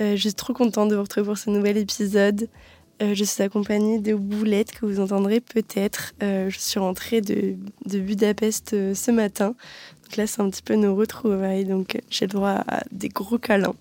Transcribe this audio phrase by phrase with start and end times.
[0.00, 2.48] Euh, je suis trop contente de vous retrouver pour ce nouvel épisode.
[3.02, 6.14] Euh, je suis accompagnée de Boulette que vous entendrez peut-être.
[6.22, 7.56] Euh, je suis rentrée de,
[7.86, 9.54] Budapest ce matin.
[10.04, 11.64] Donc là, c'est un petit peu nos retrouvailles.
[11.64, 13.74] Donc j'ai le droit à des gros câlins.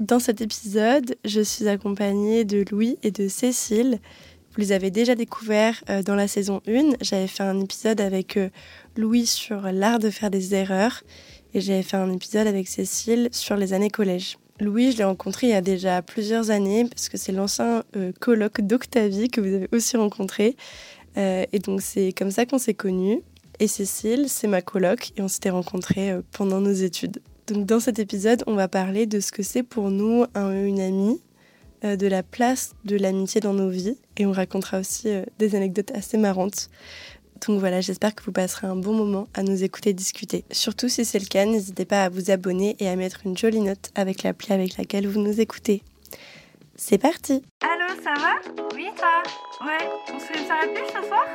[0.00, 4.00] Dans cet épisode, je suis accompagnée de Louis et de Cécile.
[4.50, 6.94] Vous les avez déjà découverts dans la saison 1.
[7.00, 8.36] J'avais fait un épisode avec
[8.96, 11.04] Louis sur l'art de faire des erreurs
[11.54, 14.38] et j'avais fait un épisode avec Cécile sur les années collège.
[14.60, 18.12] Louis, je l'ai rencontré il y a déjà plusieurs années parce que c'est l'ancien euh,
[18.18, 20.56] colloque d'Octavie que vous avez aussi rencontré.
[21.16, 23.20] Euh, et donc c'est comme ça qu'on s'est connus.
[23.60, 27.20] Et Cécile, c'est ma coloc et on s'était rencontrés euh, pendant nos études.
[27.46, 30.80] Donc dans cet épisode, on va parler de ce que c'est pour nous un- une
[30.80, 31.20] amie,
[31.84, 35.08] euh, de la place de l'amitié dans nos vies et on racontera aussi
[35.38, 36.68] des anecdotes assez marrantes.
[37.46, 40.44] Donc voilà, j'espère que vous passerez un bon moment à nous écouter discuter.
[40.50, 43.60] Surtout si c'est le cas, n'hésitez pas à vous abonner et à mettre une jolie
[43.60, 45.82] note avec l'appli avec laquelle vous nous écoutez.
[46.76, 48.64] C'est parti Allô, ça va?
[48.74, 49.22] Oui, toi
[49.66, 51.26] Ouais, on se fait une soirée puce ce soir?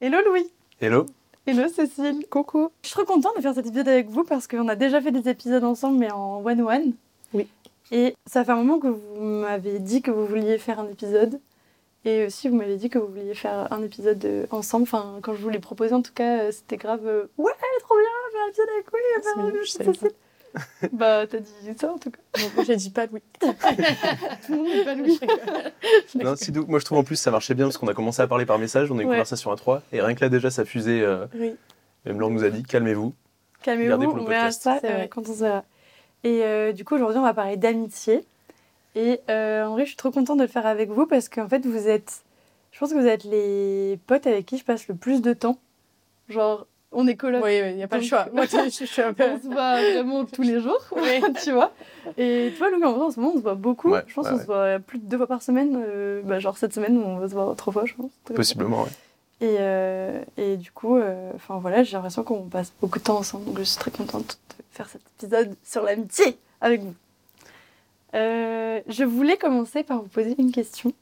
[0.00, 1.06] Hello Louis Hello.
[1.48, 4.68] Hello Cécile Coucou Je suis trop contente de faire cet épisode avec vous parce qu'on
[4.68, 6.92] a déjà fait des épisodes ensemble mais en one-one.
[7.32, 7.48] Oui.
[7.90, 11.40] Et ça fait un moment que vous m'avez dit que vous vouliez faire un épisode.
[12.04, 14.82] Et aussi vous m'avez dit que vous vouliez faire un épisode ensemble.
[14.82, 17.06] Enfin, quand je vous l'ai proposé en tout cas, euh, c'était grave...
[17.06, 20.14] euh, ouais, trop bien, faire un épisode avec Louis, faire C'est un épisode
[20.92, 21.48] bah, t'as dit
[21.78, 22.18] ça en tout cas.
[22.54, 23.22] Moi j'ai dit pas Louis.
[23.40, 25.18] Tout le monde n'est pas Louis.
[26.14, 26.34] Non.
[26.68, 28.58] Moi, je trouve en plus ça marchait bien parce qu'on a commencé à parler par
[28.58, 29.14] message, on a eu une Ouais.
[29.16, 31.00] conversation à trois, et rien que là déjà ça fusait.
[31.02, 31.54] euh, Oui.
[32.04, 33.14] même Laure nous a dit calmez-vous.
[33.62, 35.64] Calmez-vous, pour le on verra ça euh, quand on se verra.
[36.24, 38.24] Et euh, du coup, aujourd'hui, on va parler d'amitié.
[38.94, 41.48] Et euh, en vrai, je suis trop contente de le faire avec vous parce qu'en
[41.48, 42.22] fait, vous êtes.
[42.72, 45.58] Je pense que vous êtes les potes avec qui je passe le plus de temps.
[46.28, 47.44] Genre, on est coloc.
[47.44, 48.26] Oui, il n'y a pas le choix.
[48.32, 49.24] Moi je, je suis un peu.
[49.24, 50.82] On se voit vraiment tous les jours,
[51.42, 51.72] tu vois.
[52.16, 53.90] Et toi, Louis, en vrai, en ce moment, on se voit beaucoup.
[53.90, 54.40] Ouais, je pense qu'on ouais.
[54.40, 55.76] se voit plus de deux fois par semaine.
[55.86, 58.10] euh, bah, genre, cette semaine, on va se voir trois fois, je pense.
[58.34, 58.90] Possiblement, ouais.
[59.40, 63.18] Et, euh, et du coup, euh, enfin voilà, j'ai l'impression qu'on passe beaucoup de temps
[63.18, 63.44] ensemble.
[63.44, 66.94] Donc je suis très contente de faire cet épisode sur l'amitié avec vous.
[68.14, 70.92] Euh, je voulais commencer par vous poser une question.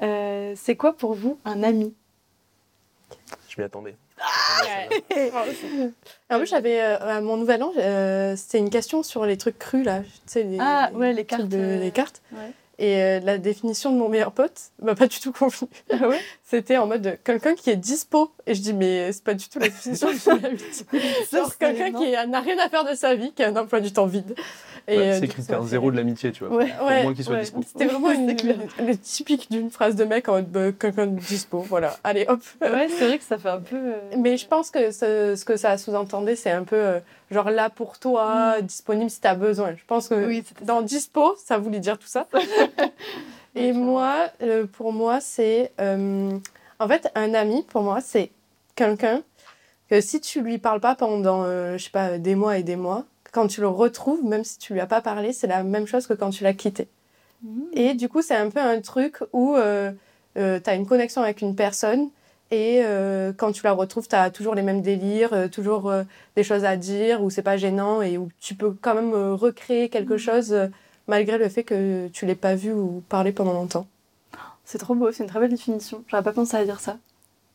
[0.00, 1.92] Euh, c'est quoi pour vous un ami?
[3.50, 3.96] Je m'y attendais.
[6.30, 9.58] En plus, j'avais euh, à mon nouvel an, euh, c'était une question sur les trucs
[9.58, 10.00] crus là.
[10.00, 12.22] Tu sais, les, Ah, ouais, les cartes, de- euh, les cartes.
[12.32, 12.50] ouais.
[12.78, 15.68] Et euh, la définition de mon meilleur pote m'a pas du tout convenu.
[15.92, 16.18] Ah ouais?
[16.52, 18.30] C'était en mode de quelqu'un qui est dispo.
[18.46, 20.86] Et je dis, mais c'est pas du tout la définition de l'amitié.
[21.32, 23.80] Genre c'est- quelqu'un qui n'a rien à faire de sa vie, qui a un emploi
[23.80, 24.34] du temps vide.
[24.86, 26.54] Et, Ouais, euh, c'est critère zéro de l'amitié, tu vois.
[26.56, 26.70] Ouais.
[26.82, 27.40] Au Ouais, moins qu'il soit ouais.
[27.40, 27.62] dispo.
[27.66, 28.56] C'était vraiment une, une-
[28.86, 31.60] une typique d'une phrase de mec en mode bah, quelqu'un de dispo.
[31.60, 32.40] Voilà, allez hop.
[32.60, 33.76] Ouais, c'est vrai que ça fait un peu.
[33.76, 37.00] euh, Mais je pense que ce, ce que ça sous-entendait, c'est un peu euh,
[37.30, 39.70] genre là pour toi, disponible si t'as besoin.
[39.74, 40.26] Je pense que Mm.
[40.26, 42.26] Oui, dans dispo, ça voulait dire tout ça.
[43.54, 45.72] Et moi, euh, pour moi, c'est.
[45.80, 46.30] euh,
[46.78, 48.30] en fait, un ami, pour moi, c'est
[48.74, 49.22] quelqu'un
[49.88, 52.76] que si tu lui parles pas pendant, euh, je sais pas, des mois et des
[52.76, 55.86] mois, quand tu le retrouves, même si tu lui as pas parlé, c'est la même
[55.86, 56.88] chose que quand tu l'as quitté.
[57.42, 57.60] Mmh.
[57.74, 59.92] Et du coup, c'est un peu un truc où euh,
[60.34, 60.40] tu
[60.70, 62.08] as une connexion avec une personne
[62.50, 62.82] et
[63.38, 65.90] quand tu la retrouves, tu as toujours les mêmes délires, toujours
[66.36, 69.88] des choses à dire où c'est pas gênant et où tu peux quand même recréer
[69.88, 70.18] quelque Mhm.
[70.18, 70.56] chose
[71.12, 73.86] malgré le fait que tu l'aies pas vu ou parlé pendant longtemps.
[74.64, 76.02] C'est trop beau, c'est une très belle définition.
[76.08, 76.96] J'aurais pas pensé à dire ça.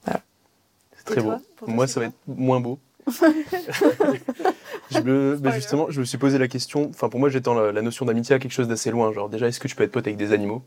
[0.05, 1.29] C'est très beau.
[1.29, 2.77] toi, toi, Moi, ça va être moins beau.
[3.07, 6.91] je me, bah, justement, je me suis posé la question.
[6.91, 9.11] Enfin, pour moi, j'étends la, la notion d'amitié à quelque chose d'assez loin.
[9.11, 10.61] Genre, déjà, est-ce que tu peux être pote avec des animaux?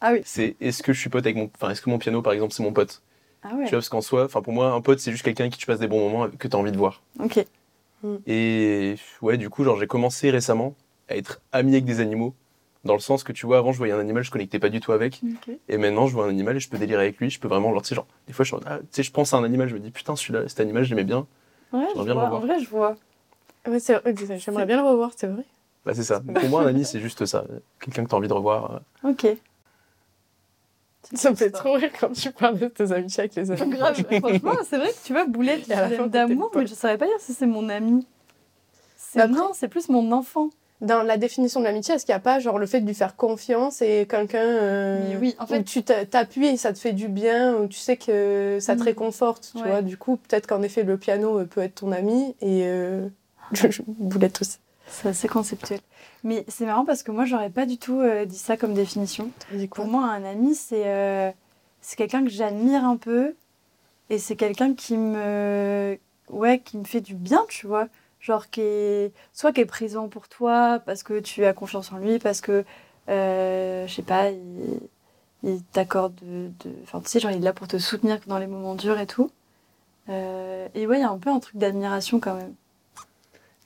[0.00, 0.22] Ah oui.
[0.24, 2.54] C'est est-ce que je suis pote avec mon, enfin, est-ce que mon piano, par exemple,
[2.54, 3.02] c'est mon pote?
[3.42, 3.64] Ah ouais.
[3.64, 5.58] Tu vois, parce qu'en soi, enfin, pour moi, un pote, c'est juste quelqu'un avec qui
[5.58, 7.02] tu passes des bons moments, que tu as envie de voir.
[7.22, 7.44] Ok.
[8.26, 10.74] Et ouais, du coup, genre, j'ai commencé récemment
[11.08, 12.34] à être ami avec des animaux.
[12.84, 14.78] Dans le sens que tu vois, avant, je voyais un animal, je connectais pas du
[14.80, 15.22] tout avec.
[15.68, 17.30] Et maintenant, je vois un animal et je peux délirer avec lui.
[17.30, 19.32] Je peux vraiment, genre, tu sais, genre, des fois, je, ah, tu sais, je pense
[19.32, 21.26] à un animal, je me dis, putain, celui-là, cet animal, je l'aimais bien.
[21.72, 22.24] Ouais, je J'aimerais bien le vois.
[22.24, 22.42] revoir.
[22.42, 22.96] En vrai, je vois.
[23.66, 23.78] Ouais,
[24.38, 25.44] J'aimerais bien le revoir, c'est vrai.
[25.86, 26.20] Bah, c'est ça.
[26.20, 27.44] Pour moi, un ami, c'est juste ça.
[27.80, 28.82] Quelqu'un que tu as envie de revoir.
[29.04, 29.10] euh.
[29.10, 29.26] Ok.
[31.14, 33.76] Ça me fait trop rire quand tu parles de tes amitiés avec les animaux.
[33.76, 34.04] Grave.
[34.20, 37.20] Franchement, c'est vrai que tu vois, Boulette, fin, l'aime d'amour, mais je saurais pas dire
[37.20, 38.06] si c'est mon ami.
[39.14, 40.50] Bah, non, c'est plus mon enfant.
[40.80, 42.94] Dans la définition de l'amitié, est-ce qu'il n'y a pas genre le fait de lui
[42.94, 46.78] faire confiance et quelqu'un euh, oui, en fait- où tu t'a- t'appuies et ça te
[46.78, 48.84] fait du bien, où tu sais que ça te Mm.
[48.84, 49.68] réconforte, tu Ouais.
[49.68, 49.82] vois?
[49.82, 53.08] Du coup, peut-être qu'en effet, le piano euh, peut être ton ami et euh,
[53.52, 54.58] je, je boulette aussi.
[54.88, 55.80] C'est assez conceptuel.
[56.24, 59.30] Mais c'est marrant parce que moi, j'aurais pas du tout euh, dit ça comme définition.
[59.70, 61.34] Pour moi, un ami, c'est
[61.80, 63.34] c'est quelqu'un que j'admire un peu
[64.10, 65.98] et c'est quelqu'un qui me
[66.30, 67.88] ouais qui me fait du bien, tu vois?
[68.24, 71.98] Genre qui est soit qui est présent pour toi parce que tu as confiance en
[71.98, 72.64] lui, parce que
[73.10, 74.80] euh, je sais pas, il,
[75.42, 78.38] il t'accorde de, de- enfin tu sais genre il est là pour te soutenir dans
[78.38, 79.30] les moments durs et tout.
[80.08, 82.54] Euh, et ouais, il y a un peu un truc d'admiration quand même.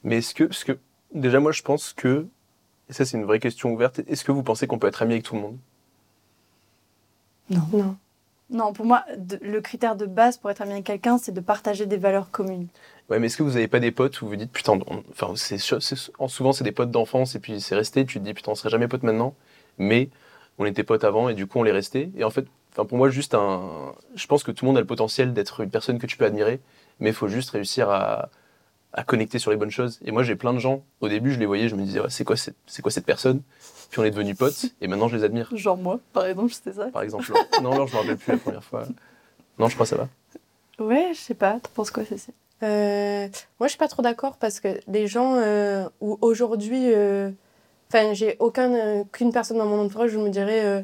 [0.05, 0.78] Mais est-ce que, parce que,
[1.12, 2.26] déjà, moi, je pense que,
[2.88, 5.14] et ça, c'est une vraie question ouverte, est-ce que vous pensez qu'on peut être ami
[5.14, 5.58] avec tout le monde?
[7.50, 7.62] Non.
[7.72, 7.96] Non,
[8.75, 9.05] pour moi,
[9.41, 12.69] le critère de base pour être ami avec quelqu'un, c'est de partager des valeurs communes.
[13.09, 14.79] Ouais, mais est-ce que vous avez pas des potes où vous dites, putain,
[15.11, 18.53] enfin, c'est, souvent, c'est des potes d'enfance et puis c'est resté, tu te dis, putain,
[18.53, 19.35] on serait jamais potes maintenant,
[19.79, 20.11] mais
[20.59, 22.11] on était potes avant et du coup, on l'est resté.
[22.17, 24.87] Et en fait, pour moi, juste un, je pense que tout le monde a le
[24.87, 26.61] potentiel d'être une personne que tu peux admirer,
[27.01, 28.29] mais il faut juste réussir à,
[28.93, 29.99] à connecter sur les bonnes choses.
[30.05, 32.11] Et moi, j'ai plein de gens, au début, je les voyais, je me disais, ouais,
[32.11, 33.43] c'est quoi cette, c'est quoi cette personne?
[33.90, 35.49] Puis on est devenus potes et maintenant, je les admire.
[35.55, 36.87] Genre moi, par exemple, c'était ça?
[36.87, 37.32] Par exemple,
[37.62, 38.85] non, alors je me rappelle plus la première fois.
[39.58, 40.08] Non, je crois que ça va.
[40.79, 41.55] Ouais, je sais pas.
[41.55, 42.35] T'en penses quoi, Cécile?
[42.62, 43.29] Euh,
[43.61, 47.31] moi, je suis pas trop d'accord parce que les gens euh, où aujourd'hui, euh,
[47.88, 50.82] enfin, j'ai aucun, euh, qu'une personne dans mon entourage, je me dirais, euh,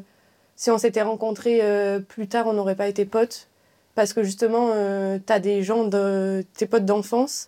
[0.55, 3.47] si on s'était rencontrés euh, plus tard, on n'aurait pas été potes.
[3.93, 7.47] Parce que justement, euh, t'as des gens, de, tes potes d'enfance,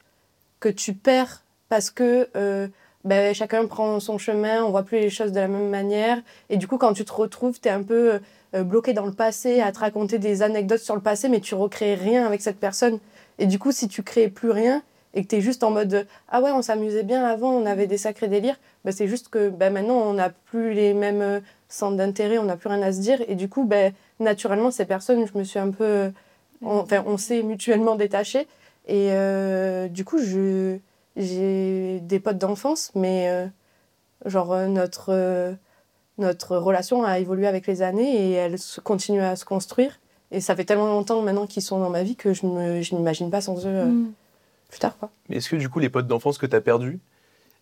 [0.59, 2.67] que tu perds parce que euh,
[3.03, 6.19] ben, chacun prend son chemin, on voit plus les choses de la même manière.
[6.49, 8.19] Et du coup, quand tu te retrouves, t'es un peu
[8.55, 11.55] euh, bloqué dans le passé, à te raconter des anecdotes sur le passé, mais tu
[11.55, 12.99] recrées rien avec cette personne.
[13.39, 14.81] Et du coup, si tu crées plus rien
[15.13, 17.87] et que tu es juste en mode ah ouais, on s'amusait bien avant, on avait
[17.87, 21.39] des sacrés délires, bah, c'est juste que bah, maintenant on n'a plus les mêmes euh,
[21.69, 23.19] centres d'intérêt, on n'a plus rien à se dire.
[23.27, 23.89] Et du coup, bah,
[24.19, 26.11] naturellement, ces personnes, je me suis un peu.
[26.63, 28.47] Enfin, on s'est mutuellement détachés.
[28.87, 30.77] Et euh, du coup, je,
[31.15, 33.47] j'ai des potes d'enfance, mais euh,
[34.25, 35.53] genre euh, notre, euh,
[36.17, 39.99] notre relation a évolué avec les années et elle se- continue à se construire.
[40.31, 42.95] Et ça fait tellement longtemps maintenant qu'ils sont dans ma vie que je ne je
[42.95, 44.11] n'imagine pas sans eux euh, Mm.
[44.69, 44.97] plus tard.
[44.97, 45.09] Quoi.
[45.29, 46.99] Mais est-ce que du coup, les potes d'enfance que tu as perdus,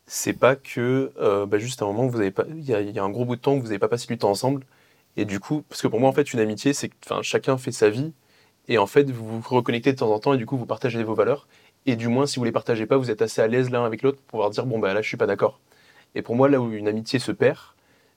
[0.07, 2.99] c'est pas que euh, bah, juste à un moment, vous avez pas, il y, y
[2.99, 4.63] a un gros bout de temps que vous n'avez pas passé du temps ensemble,
[5.17, 7.57] et du coup, parce que pour moi, en fait, une amitié, c'est que enfin, chacun
[7.57, 8.11] fait sa vie,
[8.67, 11.03] et en fait, vous vous reconnectez de temps en temps, et du coup, vous partagez
[11.03, 11.47] vos valeurs,
[11.85, 14.01] et du moins, si vous les partagez pas, vous êtes assez à l'aise l'un avec
[14.01, 15.59] l'autre pour pouvoir dire, bon, bah là, je suis pas d'accord.
[16.15, 17.59] Et pour moi, là où une amitié se perd,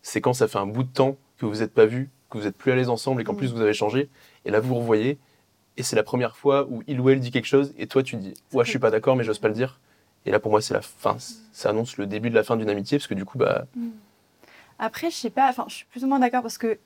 [0.03, 2.47] c'est quand ça fait un bout de temps que vous n'êtes pas vus, que vous
[2.47, 3.39] êtes plus à l'aise ensemble, et qu'en Mm.
[3.39, 4.09] plus, vous avez changé,
[4.45, 5.19] et là, vous vous revoyez,
[5.77, 8.17] et c'est la première fois où il ou elle dit quelque chose, et toi, tu
[8.17, 9.79] dis, ouais, je suis pas d'accord, mais j'ose pas le dire.
[10.27, 11.17] Et là, pour moi, c'est la fin.
[11.53, 13.67] Ça annonce le début de la fin d'une amitié, parce que du coup, bah,
[14.79, 16.79] Après, je sais pas, enfin, je suis plus ou moins d'accord parce que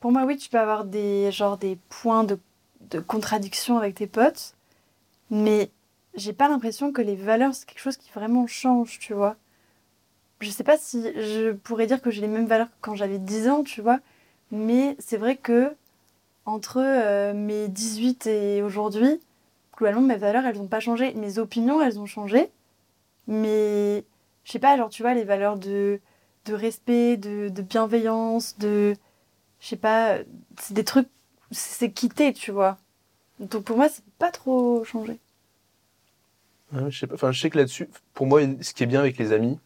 [0.00, 2.38] pour moi, oui, tu peux avoir des, genre, des points de,
[2.80, 4.54] de contradiction avec tes potes,
[5.30, 5.70] mais
[6.14, 9.36] j'ai pas l'impression que les valeurs, c'est quelque chose qui vraiment change, tu vois.
[10.40, 13.18] Je sais pas si je pourrais dire que j'ai les mêmes valeurs que quand j'avais
[13.18, 14.00] 10 ans, tu vois,
[14.50, 15.74] mais c'est vrai que
[16.46, 19.20] entre euh, mes 18 et aujourd'hui,
[19.76, 21.14] globalement, mes valeurs, elles n'ont pas changé.
[21.14, 22.50] Mes opinions, elles ont changé,
[23.28, 24.04] mais
[24.44, 26.00] je sais pas, genre, tu vois, les valeurs de
[26.46, 28.94] de respect, de, de bienveillance, de.
[29.60, 30.18] Je sais pas,
[30.60, 31.08] c'est des trucs.
[31.50, 32.78] C'est quitté, tu vois.
[33.40, 35.18] Donc pour moi, c'est pas trop changé.
[36.72, 39.00] Ouais, je, sais pas, enfin, je sais que là-dessus, pour moi, ce qui est bien
[39.00, 39.58] avec les amis,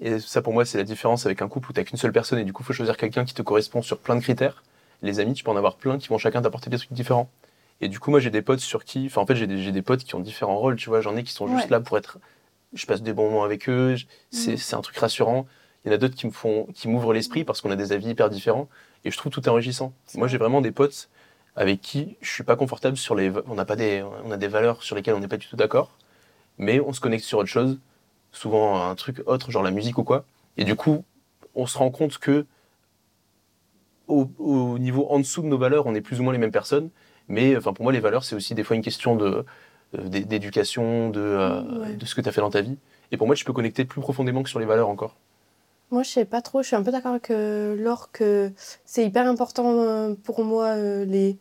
[0.00, 2.38] et ça pour moi c'est la différence avec un couple où t'as qu'une seule personne
[2.40, 4.64] et du coup il faut choisir quelqu'un qui te correspond sur plein de critères.
[5.00, 7.30] Les amis, tu peux en avoir plein qui vont chacun t'apporter des trucs différents.
[7.80, 9.82] Et du coup moi j'ai des potes sur qui, enfin en fait j'ai des, des
[9.82, 11.70] potes qui ont différents rôles, tu vois, j'en ai qui sont juste Ouais.
[11.70, 12.18] là pour être,
[12.72, 13.96] je passe des bons moments avec eux,
[14.30, 15.46] c'est c'est un truc rassurant.
[15.84, 17.92] Il y en a d'autres qui me font, qui m'ouvrent l'esprit parce qu'on a des
[17.92, 18.68] avis hyper différents
[19.04, 19.92] et je trouve tout enrichissant.
[20.14, 21.08] Moi j'ai vraiment des potes
[21.56, 24.48] avec qui je suis pas confortable sur les, on n'a pas des, on a des
[24.48, 25.98] valeurs sur lesquelles on n'est pas du tout d'accord,
[26.58, 27.78] mais on se connecte sur autre chose,
[28.32, 30.24] souvent un truc autre genre la musique ou quoi.
[30.56, 31.04] Et du coup,
[31.54, 32.46] on se rend compte que
[34.08, 36.52] au, au niveau en dessous de nos valeurs, on est plus ou moins les mêmes
[36.52, 36.90] personnes.
[37.28, 39.44] Mais enfin, pour moi, les valeurs, c'est aussi des fois une question de
[39.98, 41.94] euh, d'é- d'éducation, de, euh, Ouais.
[41.96, 42.78] de ce que tu as fait dans ta vie.
[43.10, 45.16] Et pour moi, tu peux connecter plus profondément que sur les valeurs encore.
[45.92, 46.62] Moi, je sais pas trop.
[46.62, 48.50] Je suis un peu d'accord avec euh, Laure que
[48.86, 51.36] c'est hyper important euh, pour moi euh, les,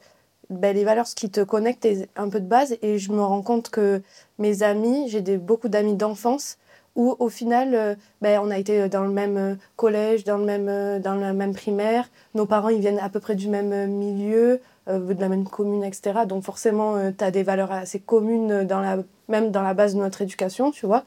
[0.50, 2.75] ben, les valeurs, ce qui te connecte est un peu de base.
[2.81, 4.01] Et je me rends compte que
[4.39, 6.58] mes amis, j'ai des, beaucoup d'amis d'enfance
[6.98, 11.15] où au final, ben, on a été dans le même collège, dans le même, dans
[11.15, 12.10] la même primaire.
[12.36, 16.25] Nos parents, ils viennent à peu près du même milieu, de la même commune, etc.
[16.27, 18.98] Donc forcément, tu as des valeurs assez communes, dans la,
[19.29, 21.05] même dans la base de notre éducation, tu vois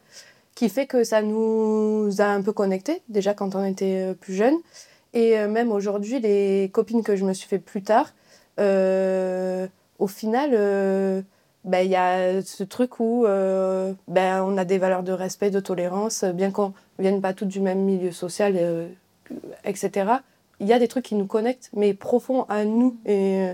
[0.55, 4.35] qui fait que ça nous a un peu connectés, déjà quand on était euh, plus
[4.35, 4.57] jeunes.
[5.13, 8.13] Et euh, même aujourd'hui, les copines que je me suis fait plus tard,
[8.61, 9.67] euh,
[9.99, 10.51] au final,
[11.65, 15.61] ben, il y a ce truc où ben, on a des valeurs de respect, de
[15.61, 18.89] tolérance, bien qu'on ne vienne pas toutes du même milieu social,
[19.65, 20.11] etc.
[20.61, 22.97] Il y a des trucs qui nous connectent, mais profonds à nous.
[23.07, 23.53] Et,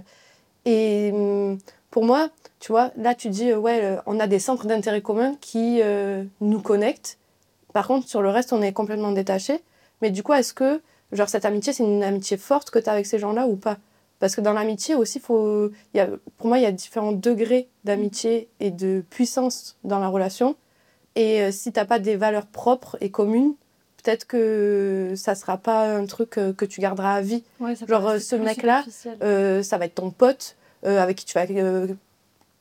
[0.65, 1.59] et hum,
[1.91, 2.31] pour moi,
[2.61, 5.81] tu vois, là, tu dis, euh, ouais, euh, on a des centres d'intérêt communs qui
[5.83, 7.19] euh, nous connectent.
[7.73, 9.61] Par contre, sur le reste, on est complètement détaché.
[10.03, 10.81] Mais du coup, est-ce que,
[11.13, 13.79] genre, cette amitié, c'est une amitié forte que tu as avec ces gens-là ou pas?
[14.19, 17.69] Parce que dans l'amitié aussi, faut, y a, pour moi, il y a différents degrés
[17.85, 20.57] d'amitié et de puissance dans la relation.
[21.17, 23.55] Et si t'as pas des valeurs propres et communes,
[24.03, 27.43] peut-être que ça sera pas un truc que tu garderas à vie.
[27.61, 28.85] Ouais, ça peut Genre, ce mec-là,
[29.63, 31.89] ça va être ton pote euh, avec qui tu vas euh,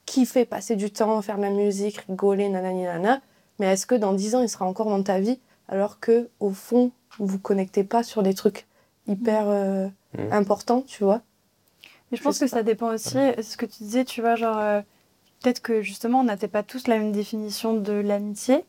[0.06, 3.22] kiffer, passer du temps, faire de la musique, rigoler, nanani nana.
[3.60, 6.50] Mais est-ce que dans 10 ans, il sera encore dans ta vie alors que au
[6.52, 8.66] fond, vous vous connectez pas sur des trucs
[9.08, 10.34] hyper euh, Mhm.
[10.34, 11.22] importants, tu vois?
[12.12, 14.82] Mais je pense que ça dépend aussi, ce que tu disais, tu vois, genre, euh,
[15.42, 18.66] peut-être que justement, on n'avait pas tous la même définition de l'amitié,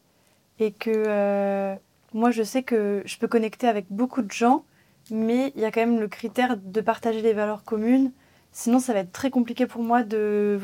[0.58, 1.74] et que euh,
[2.12, 4.64] moi, je sais que je peux connecter avec beaucoup de gens,
[5.10, 8.12] mais il y a quand même le critère de partager des valeurs communes,
[8.52, 10.60] sinon ça va être très compliqué pour moi de,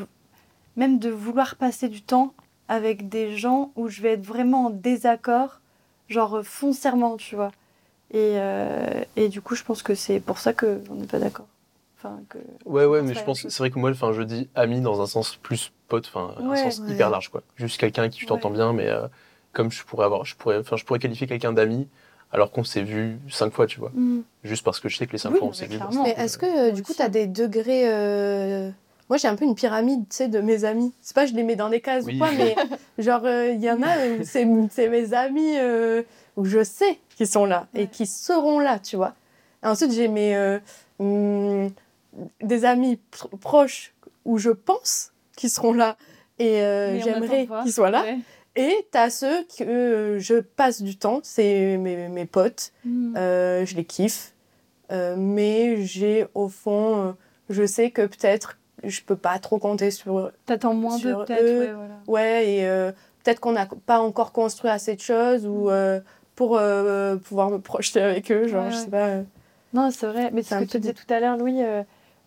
[0.75, 2.33] même de vouloir passer du temps
[2.67, 5.61] avec des gens où je vais être vraiment en désaccord,
[6.09, 7.51] genre foncièrement, tu vois.
[8.11, 11.47] Et, euh, et du coup, je pense que c'est pour ça qu'on n'est pas d'accord.
[11.97, 12.37] Enfin, que...
[12.65, 15.07] Ouais, ouais, mais je pense, c'est vrai que moi, enfin, je dis ami dans un
[15.07, 16.93] sens plus pote, enfin, un sens Ouais.
[16.93, 17.41] hyper large, quoi.
[17.55, 18.55] Juste quelqu'un qui tu t'entends Ouais.
[18.55, 19.07] bien, mais euh,
[19.51, 21.87] comme je pourrais avoir, je pourrais, enfin, je pourrais qualifier quelqu'un d'ami
[22.31, 23.91] alors qu'on s'est vu cinq fois, tu vois.
[23.93, 24.21] Mm.
[24.43, 25.79] Juste parce que je sais que les cinq Oui, fois on mais s'est vu.
[26.03, 27.83] Mais est-ce que euh, du coup, tu as des degrés.
[27.89, 28.69] euh,
[29.09, 30.93] Moi, j'ai un peu une pyramide, tu sais, de mes amis.
[31.01, 32.15] C'est pas je les mets dans des cases Oui.
[32.15, 32.55] ou quoi, mais
[32.97, 34.23] genre, euh, il y en a, où
[34.71, 36.03] c'est mes amis euh,
[36.35, 39.13] où je sais qu'ils sont là et qui seront là, tu vois.
[39.63, 40.35] Et ensuite, j'ai mes.
[40.35, 40.59] euh,
[40.99, 41.69] hum,
[42.41, 43.93] des amis pr- proches
[44.25, 45.97] où je pense qu'ils seront là
[46.39, 47.61] et euh, j'aimerais pas.
[47.63, 48.01] qu'ils soient là.
[48.03, 48.17] Ouais.
[48.57, 52.73] Et t'as ceux que je passe du temps, c'est mes, mes potes.
[52.83, 53.15] Mm.
[53.15, 54.33] Euh, je les kiffe.
[54.91, 57.11] Euh, mais j'ai au fond, euh,
[57.49, 60.31] je sais que peut-être je peux pas trop compter sur eux.
[60.45, 61.43] T'attends moins d'eux, peut-être.
[61.43, 61.59] eux.
[61.59, 61.93] Ouais, voilà.
[62.07, 62.91] Ouais, et
[63.23, 65.69] peut-être qu'on n'a pas encore construit assez de choses ou
[66.35, 66.59] pour
[67.23, 68.47] pouvoir me projeter avec eux.
[68.47, 68.83] Genre, Ouais, je ouais.
[68.83, 69.09] sais pas.
[69.73, 70.29] Non, c'est vrai.
[70.31, 71.59] Mais C'est ce que tu disais tout à l'heure, Louis.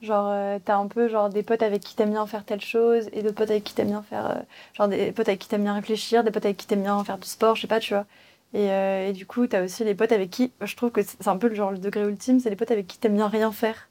[0.03, 3.09] Genre, euh, t'as un peu genre des potes avec qui t'aimes bien faire telle chose
[3.13, 4.31] et d'autres potes avec qui t'aimes bien faire.
[4.31, 4.41] euh,
[4.75, 7.19] genre des potes avec qui t'aimes bien réfléchir, des potes avec qui t'aimes bien faire
[7.19, 8.07] du sport, je sais pas, tu vois.
[8.55, 10.53] Et, euh, et du coup, t'as aussi les potes avec qui.
[10.61, 12.87] Je trouve que c'est un peu le genre le degré ultime, c'est les potes avec
[12.87, 13.89] qui t'aimes bien rien faire.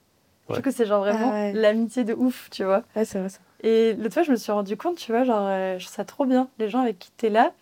[0.48, 1.54] Je trouve que c'est genre vraiment Ah ouais.
[1.54, 2.84] l'amitié de ouf, tu vois.
[2.96, 3.40] Ouais, c'est vrai ça.
[3.62, 6.06] Et l'autre fois, je me suis rendu compte, tu vois, genre, euh, je trouve ça
[6.06, 6.50] trop bien.
[6.60, 7.54] Les gens avec qui t'es là,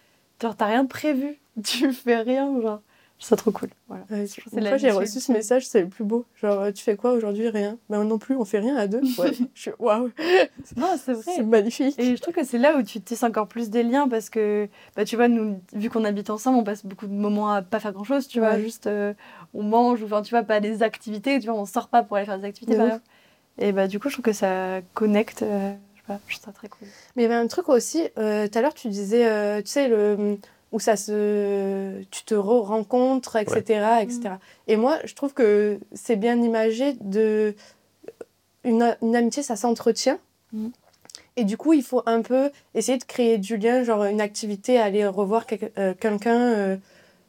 [0.41, 1.37] genre, t'as rien prévu.
[1.65, 2.81] Tu fais rien, genre.
[3.19, 3.69] Ça trop cool.
[3.87, 4.03] Voilà.
[4.11, 6.25] Ouais, c'est une fois, j'ai reçu ce message, c'est le plus beau.
[6.39, 7.49] Genre, tu fais quoi aujourd'hui?
[7.49, 7.77] Rien.
[7.89, 9.01] Ben non plus, on fait rien à deux.
[9.17, 9.31] Ouais.
[9.55, 10.11] je suis waouh,
[10.75, 11.43] Non, c'est c'est vrai.
[11.43, 11.97] magnifique.
[11.97, 14.69] Et je trouve que c'est là où tu tisses encore plus des liens parce que,
[14.95, 17.79] bah, tu vois, nous, vu qu'on habite ensemble, on passe beaucoup de moments à pas
[17.79, 18.61] faire grand chose, tu vois, Ouais.
[18.61, 19.13] juste euh,
[19.55, 22.17] on mange ou, enfin, tu vois, pas des activités, tu vois, on sort pas pour
[22.17, 23.03] aller faire des activités, par exemple.
[23.57, 26.45] Et bah, du coup, je trouve que ça connecte, euh, je sais pas, je trouve
[26.45, 26.87] ça très cool.
[27.15, 29.67] Mais il y avait un truc aussi, euh, tout à l'heure tu disais, euh, tu
[29.69, 30.37] sais, le,
[30.71, 34.01] où ça se, tu te re- rencontres, etc.
[34.01, 34.35] etc.
[34.67, 37.55] Et moi, je trouve que c'est bien imagé de...
[38.63, 40.19] Une, une amitié, ça s'entretient.
[40.51, 40.67] Mm.
[41.37, 44.77] Et du coup, il faut un peu essayer de créer du lien, genre une activité,
[44.79, 46.35] aller revoir quel- euh, quelqu'un.
[46.53, 46.77] euh,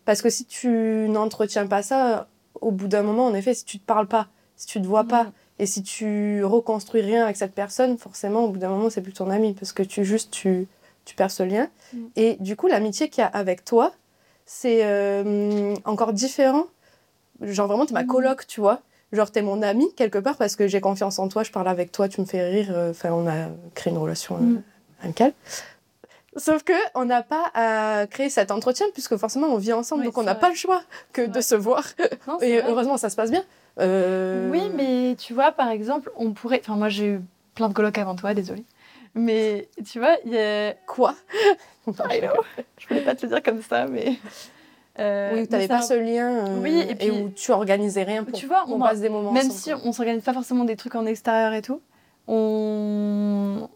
[0.05, 2.27] parce que si tu n'entretiens pas ça,
[2.61, 5.05] au bout d'un moment, en effet, si tu te parles pas, si tu te vois
[5.05, 5.33] pas, Mhm.
[5.61, 9.13] et si tu reconstruis rien avec cette personne, forcément, au bout d'un moment, c'est plus
[9.13, 10.67] ton ami, parce que tu juste, tu,
[11.09, 11.69] tu perds ce lien.
[11.95, 12.11] Mhm.
[12.17, 13.93] Et du coup, l'amitié qu'il y a avec toi,
[14.45, 16.65] c'est euh, encore différent.
[17.41, 18.09] Genre vraiment, t'es ma Mhm.
[18.09, 18.81] coloc, tu vois.
[19.13, 21.93] Genre, t'es mon ami, quelque part, parce que j'ai confiance en toi, je parle avec
[21.93, 22.69] toi, tu me fais rire.
[22.73, 24.63] euh, Enfin, on a créé une relation euh, Mhm.
[25.03, 25.33] amicale.
[26.37, 30.07] Sauf que on n'a pas à créer cet entretien, puisque forcément, on vit ensemble, Oui,
[30.09, 31.85] donc on n'a pas le choix que de se voir.
[32.29, 32.71] Non, Et vrai.
[32.71, 33.43] heureusement, ça se passe bien.
[33.81, 36.61] Euh, Oui, mais tu vois, par exemple, on pourrait.
[36.63, 37.21] Enfin, moi, j'ai eu
[37.55, 38.65] plein de colocs avant toi, désolée.
[39.19, 40.75] Mais tu vois, il y a.
[40.87, 41.15] Quoi?
[41.87, 42.43] I know.
[42.79, 44.17] Je voulais pas te le dire comme ça, mais.
[44.99, 46.47] euh, Oui, mais t'avais ça- pas ce lien.
[46.47, 49.33] euh, Oui, et puis- où tu organisais rien pour Tu vois, on passe des moments
[49.33, 49.81] Même si quoi.
[49.85, 51.81] on s'organise pas forcément des trucs en extérieur et tout,
[52.27, 53.69] on.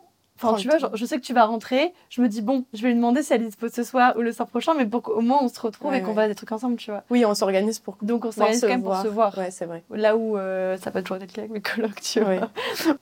[0.44, 2.82] Enfin, tu vois, genre, je sais que tu vas rentrer, je me dis, bon, je
[2.82, 5.00] vais lui demander si elle est dispo ce soir ou le soir prochain, mais pour
[5.02, 6.14] qu'au moins on se retrouve Ouais, et qu'on ouais.
[6.16, 7.04] fasse des trucs ensemble, tu vois.
[7.11, 9.38] Oui, on s'organise pour Donc on s'organise se quand même pour se voir.
[9.38, 9.84] Ouais, c'est vrai.
[9.90, 12.28] Là où euh, ça pas toujours été le cas avec mes colocs, tu vois.
[12.30, 12.40] Ouais.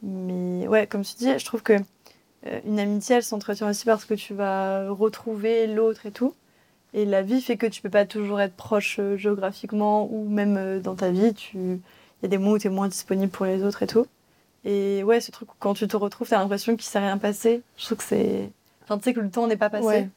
[0.02, 1.72] Mais ouais, comme tu dis, je trouve que
[2.66, 6.34] une amitié, elle s'entretient aussi parce que tu vas retrouver l'autre et tout.
[6.92, 10.56] Et la vie fait que tu peux pas toujours être proche euh, géographiquement ou même
[10.56, 11.32] euh, dans ta vie.
[11.34, 11.56] Tu...
[11.56, 11.80] Il
[12.22, 14.06] y a des moments où tu es moins disponible pour les autres et tout.
[14.64, 17.16] Et ouais, ce truc où quand tu te retrouves, tu as l'impression qu'il s'est rien
[17.16, 17.62] passé.
[17.76, 18.50] Je trouve que c'est.
[18.82, 19.86] Enfin, tu sais que le temps n'est pas passé.
[19.86, 20.08] Ouais.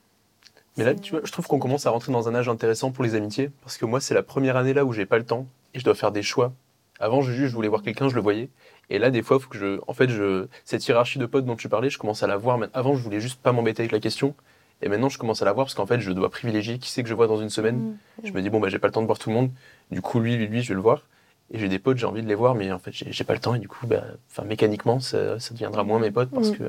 [0.78, 2.92] Mais là, C'est- tu vois, je trouve qu'on commence à rentrer dans un âge intéressant
[2.92, 5.26] pour les amitiés, parce que moi, c'est la première année là où j'ai pas le
[5.26, 6.52] temps et je dois faire des choix.
[7.00, 8.50] Avant, je, je voulais voir quelqu'un, je le voyais.
[8.90, 11.56] Et là, des fois, faut que je, en fait, je, cette hiérarchie de potes dont
[11.56, 12.58] tu parlais, je commence à la voir.
[12.58, 14.36] Mais Avant, je voulais juste pas m'embêter avec la question.
[14.82, 17.04] Et maintenant, je commence à la voir parce qu'en fait, je dois privilégier qui c'est
[17.04, 17.78] que je vois dans une semaine.
[17.78, 17.98] Mm.
[18.26, 19.50] Je me dis, bon, bah, j'ai pas le temps de voir tout le monde.
[19.92, 21.04] Du coup, lui, lui, lui, je vais le voir.
[21.52, 23.40] Et j'ai des potes, j'ai envie de les voir, mais en fait, j'ai pas le
[23.40, 23.56] temps.
[23.56, 26.58] Et du coup, bah, enfin, mécaniquement, ça, ça deviendra moins mes potes parce Mm.
[26.58, 26.64] que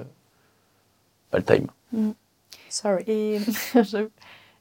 [1.30, 1.66] pas le time.
[2.68, 3.04] Sorry.
[3.06, 3.38] Et,
[3.82, 4.10] j'avoue.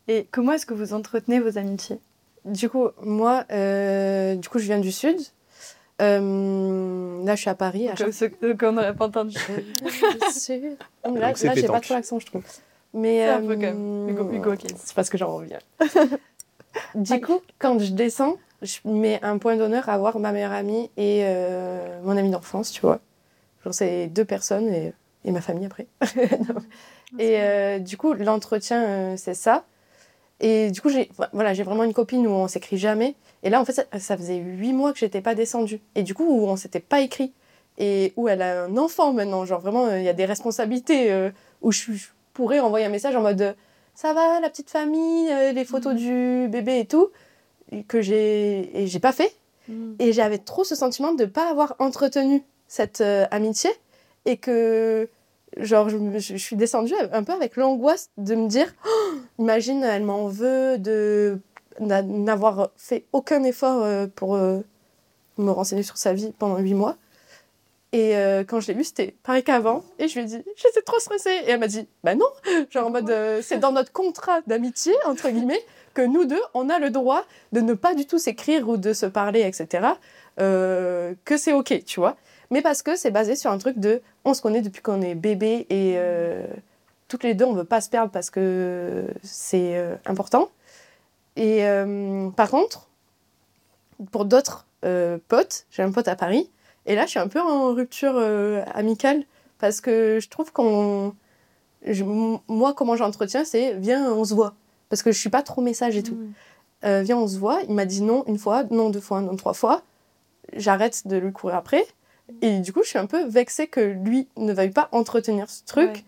[0.07, 1.99] et comment est-ce que vous entretenez vos amitiés?
[2.45, 5.17] Du coup, moi, euh, du coup, je viens du sud.
[6.03, 7.89] Euh, là, je suis à Paris.
[7.89, 9.37] À Comme ceux qu'on n'aurait pas entendu.
[9.37, 10.61] chaque-.
[11.05, 12.43] Donc là, là, j'ai pas trop l'accent, je trouve.
[12.93, 14.65] Mais C'est un euh, peu comme Hugo, Hugo, ok.
[14.77, 15.59] C'est parce que j'en reviens.
[16.95, 20.89] du coup, quand je descends, je mets un point d'honneur à voir ma meilleure amie
[20.97, 22.99] et euh, mon ami d'enfance, tu vois.
[23.63, 24.93] Genre, c'est deux personnes et,
[25.25, 25.87] et ma famille après.
[26.47, 27.19] Non.
[27.19, 29.65] Et euh, du coup, l'entretien, euh, c'est ça.
[30.43, 33.15] Et du coup, j'ai voilà, j'ai vraiment une copine où on s'écrit jamais.
[33.41, 35.81] Et là, en fait, ça, ça faisait huit mois que j'étais pas descendue.
[35.95, 37.33] Et du coup, où on s'était pas écrit.
[37.79, 39.45] Et où elle a un enfant maintenant.
[39.45, 42.89] Genre, vraiment, euh, il y a des responsabilités euh, où je, je pourrais envoyer un
[42.89, 43.55] message en mode
[43.95, 47.09] Ça va, la petite famille, euh, les photos du bébé et tout?
[47.87, 49.33] Que j'ai et j'ai pas fait.
[49.67, 49.93] Mm.
[49.99, 53.69] Et j'avais trop ce sentiment de ne pas avoir entretenu cette euh, amitié
[54.25, 55.09] et que,
[55.57, 60.03] genre, je, je- suis descendue un peu avec l'angoisse de me dire Oh, imagine, elle
[60.03, 61.39] m'en veut de
[61.79, 64.59] n'a- n'avoir fait aucun effort euh, pour euh,
[65.37, 66.97] me renseigner sur sa vie pendant huit mois.
[67.91, 69.83] Et euh, quand je l'ai vue, c'était pareil qu'avant.
[69.99, 71.29] Et je lui ai dit, j'étais trop stressée.
[71.45, 72.25] Et elle m'a dit, bah non,
[72.71, 75.61] genre en mode, c'est dans notre contrat d'amitié, entre guillemets,
[75.93, 78.93] que nous deux, on a le droit de ne pas du tout s'écrire ou de
[78.93, 79.89] se parler, etc.
[80.37, 82.17] que c'est ok, tu vois.
[82.53, 85.15] Mais parce que c'est basé sur un truc de, on se connaît depuis qu'on est
[85.15, 86.45] bébé et euh,
[87.07, 90.49] toutes les deux, on veut pas se perdre parce que c'est euh, important.
[91.35, 92.87] Et euh, par contre,
[94.11, 94.67] pour d'autres
[95.29, 96.51] potes, j'ai un pote à Paris,
[96.85, 98.15] et là, je suis un peu en rupture
[98.75, 99.23] amicale
[99.57, 101.13] parce que je trouve qu'on.
[101.87, 104.53] je- moi, comment j'entretiens, c'est viens, on se voit.
[104.89, 106.15] Parce que je suis pas trop message et tout.
[106.15, 106.33] Mm.
[106.85, 107.61] Euh, viens, on se voit.
[107.67, 109.81] Il m'a dit non une fois, non deux fois, non trois fois.
[110.55, 111.83] J'arrête de lui courir après.
[112.41, 115.63] Et du coup, je suis un peu vexée que lui ne veuille pas entretenir ce
[115.65, 115.89] truc.
[115.91, 116.03] Ouais.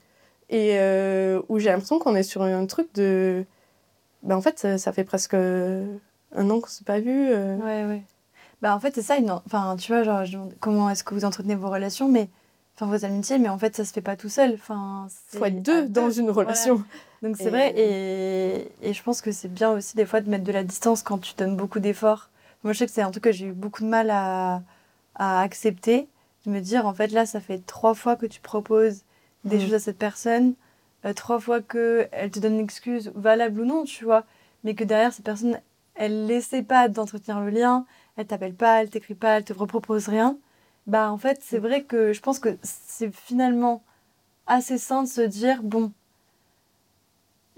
[0.50, 3.46] Et euh, où j'ai l'impression qu'on est sur un truc de.
[4.24, 7.30] Ben, en fait, ça, ça fait presque un an qu'on s'est pas vu.
[7.30, 7.56] euh.
[7.58, 8.04] Ouais, ouais.
[8.62, 9.18] Bah, en fait, c'est ça.
[9.18, 9.32] Une...
[9.32, 12.30] Enfin, tu vois, genre, je demande comment est-ce que vous entretenez vos relations, mais.
[12.78, 14.54] Enfin, vos amitiés, mais en fait, ça se fait pas tout seul.
[14.56, 16.50] Enfin, Il faut être deux dans une Voilà.
[16.50, 16.84] relation.
[17.22, 17.74] Donc, c'est Et- vrai.
[17.78, 18.72] Et...
[18.90, 21.18] et je pense que c'est bien aussi, des fois, de mettre de la distance quand
[21.20, 22.30] tu donnes beaucoup d'efforts.
[22.64, 24.62] Moi, je sais que c'est un truc que j'ai eu beaucoup de mal à,
[25.16, 26.10] à accepter.
[26.46, 29.02] De me dire, en fait, là, ça fait trois fois que tu proposes
[29.46, 29.62] des Mm.
[29.62, 30.54] choses à cette personne,
[31.06, 34.26] euh, trois fois qu'elle te donne une excuse, valable ou non, tu vois.
[34.64, 35.60] Mais que derrière, cette personne,
[35.96, 37.86] elle n'essaie pas d'entretenir le lien,
[38.18, 40.38] elle t'appelle pas, elle t'écrit pas, elle te repropose rien.
[40.88, 43.84] Bah, en fait, c'est vrai que je pense que c'est finalement
[44.46, 45.92] assez sain de se dire, bon,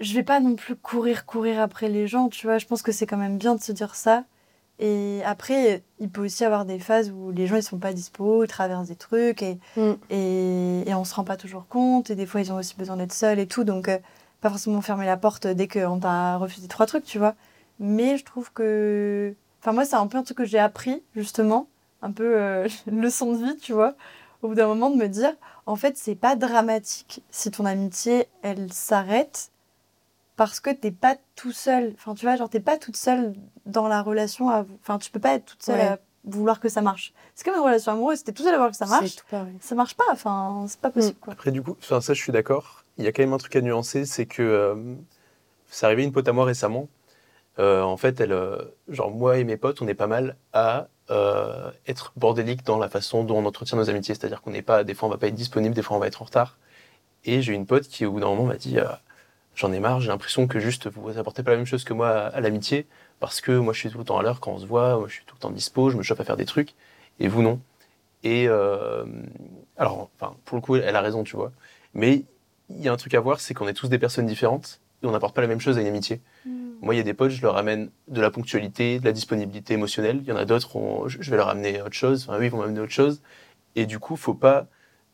[0.00, 2.58] je vais pas non plus courir, courir après les gens, tu vois.
[2.58, 4.24] Je pense que c'est quand même bien de se dire ça.
[4.80, 7.92] Et après, il peut aussi y avoir des phases où les gens ils sont pas
[7.92, 9.92] dispo, ils traversent des trucs et, Mm.
[10.10, 12.10] et, et on se rend pas toujours compte.
[12.10, 13.64] Et des fois, ils ont aussi besoin d'être seuls et tout.
[13.64, 13.98] Donc, euh,
[14.40, 17.34] pas forcément fermer la porte dès qu'on t'a refusé trois trucs, tu vois.
[17.80, 19.34] Mais je trouve que.
[19.60, 21.66] Enfin, moi, c'est un peu un truc que j'ai appris, justement.
[22.02, 23.94] Un peu euh, leçon de vie, tu vois.
[24.42, 25.32] Au bout d'un moment, de me dire,
[25.66, 29.50] en fait, c'est pas dramatique si ton amitié, elle s'arrête
[30.36, 31.92] parce que t'es pas tout seul.
[31.96, 33.34] Enfin, tu vois, genre, t'es pas toute seule
[33.68, 34.50] dans la relation.
[34.50, 34.64] À...
[34.82, 35.86] Enfin, tu peux pas être toute seule Ouais.
[35.86, 37.12] à vouloir que ça marche.
[37.34, 39.16] C'est comme une relation amoureuse, t'es toute seule à vouloir que ça marche.
[39.16, 39.36] Tout.
[39.60, 41.32] Ça marche pas, enfin, c'est pas possible, quoi.
[41.32, 42.84] Après, du coup, enfin, ça, je suis d'accord.
[42.98, 44.74] Il y a quand même un truc à nuancer, c'est que euh,
[45.70, 46.88] c'est arrivé une pote à moi récemment.
[47.58, 50.88] Euh, en fait, elle, euh, genre moi et mes potes, on est pas mal à
[51.10, 54.14] euh, être bordélique dans la façon dont on entretient nos amitiés.
[54.14, 56.06] C'est-à-dire qu'on n'est pas, des fois, on va pas être disponible, des fois, on va
[56.08, 56.58] être en retard.
[57.24, 58.84] Et j'ai une pote qui, au bout d'un moment, m'a dit, euh,
[59.58, 62.08] j'en ai marre, j'ai l'impression que juste vous apportez pas la même chose que moi
[62.08, 62.86] à, l'amitié,
[63.20, 65.08] parce que moi, je suis tout le temps à l'heure quand on se voit, moi,
[65.08, 66.74] je suis tout le temps dispo, je me chauffe à faire des trucs,
[67.18, 67.60] et vous non.
[68.22, 69.04] Et euh,
[69.76, 71.52] alors, enfin, pour le coup, elle a raison, tu vois.
[71.94, 72.24] Mais
[72.70, 75.06] il y a un truc à voir, c'est qu'on est tous des personnes différentes et
[75.06, 76.20] on n'apporte pas la même chose à une amitié.
[76.80, 79.74] Moi, il y a des potes, je leur amène de la ponctualité, de la disponibilité
[79.74, 80.20] émotionnelle.
[80.22, 82.26] Il y en a d'autres, on- je vais leur amener autre chose.
[82.28, 83.20] Enfin, eux, ils vont m'amener autre chose.
[83.76, 84.66] Et du coup, faut pas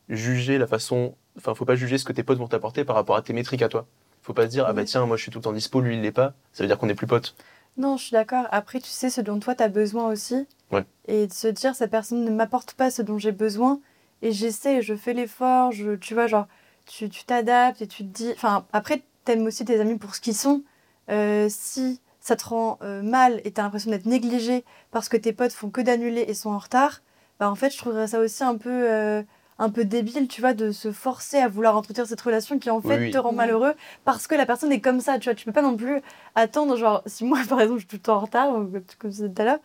[0.09, 3.15] juger la façon, enfin, faut pas juger ce que tes potes vont t'apporter par rapport
[3.15, 3.87] à tes métriques à toi.
[4.25, 5.95] Faut pas se dire, ah bah tiens, moi je suis tout le temps dispo, lui
[5.97, 6.33] il l'est pas.
[6.51, 7.35] Ça veut dire qu'on est plus potes.
[7.77, 8.47] Non, je suis d'accord.
[8.51, 10.47] Après, tu sais ce dont toi, tu as besoin aussi.
[10.71, 10.83] Ouais.
[11.07, 13.79] Et de se dire, cette personne ne m'apporte pas ce dont j'ai besoin.
[14.23, 16.47] Et j'essaie, je fais l'effort, je, tu vois, genre,
[16.87, 18.31] tu tu t'adaptes et tu te dis.
[18.31, 20.63] Enfin, après, t'aimes aussi tes amis pour ce qu'ils sont.
[21.11, 25.33] Euh, si ça te rend euh, mal et t'as l'impression d'être négligé parce que tes
[25.33, 27.03] potes font que d'annuler et sont en retard,
[27.39, 28.71] bah en fait, je trouverais ça aussi un peu.
[28.71, 29.21] euh,
[29.57, 32.81] un peu débile, tu vois, de se forcer à vouloir entretenir cette relation qui en
[32.81, 33.11] fait oui.
[33.11, 35.35] te rend malheureux parce que la personne est comme ça, tu vois.
[35.35, 36.01] Tu peux pas non plus
[36.35, 38.65] attendre, genre, si moi par exemple je suis tout le temps en retard, ou
[38.99, 39.59] comme je disais tout à l'heure,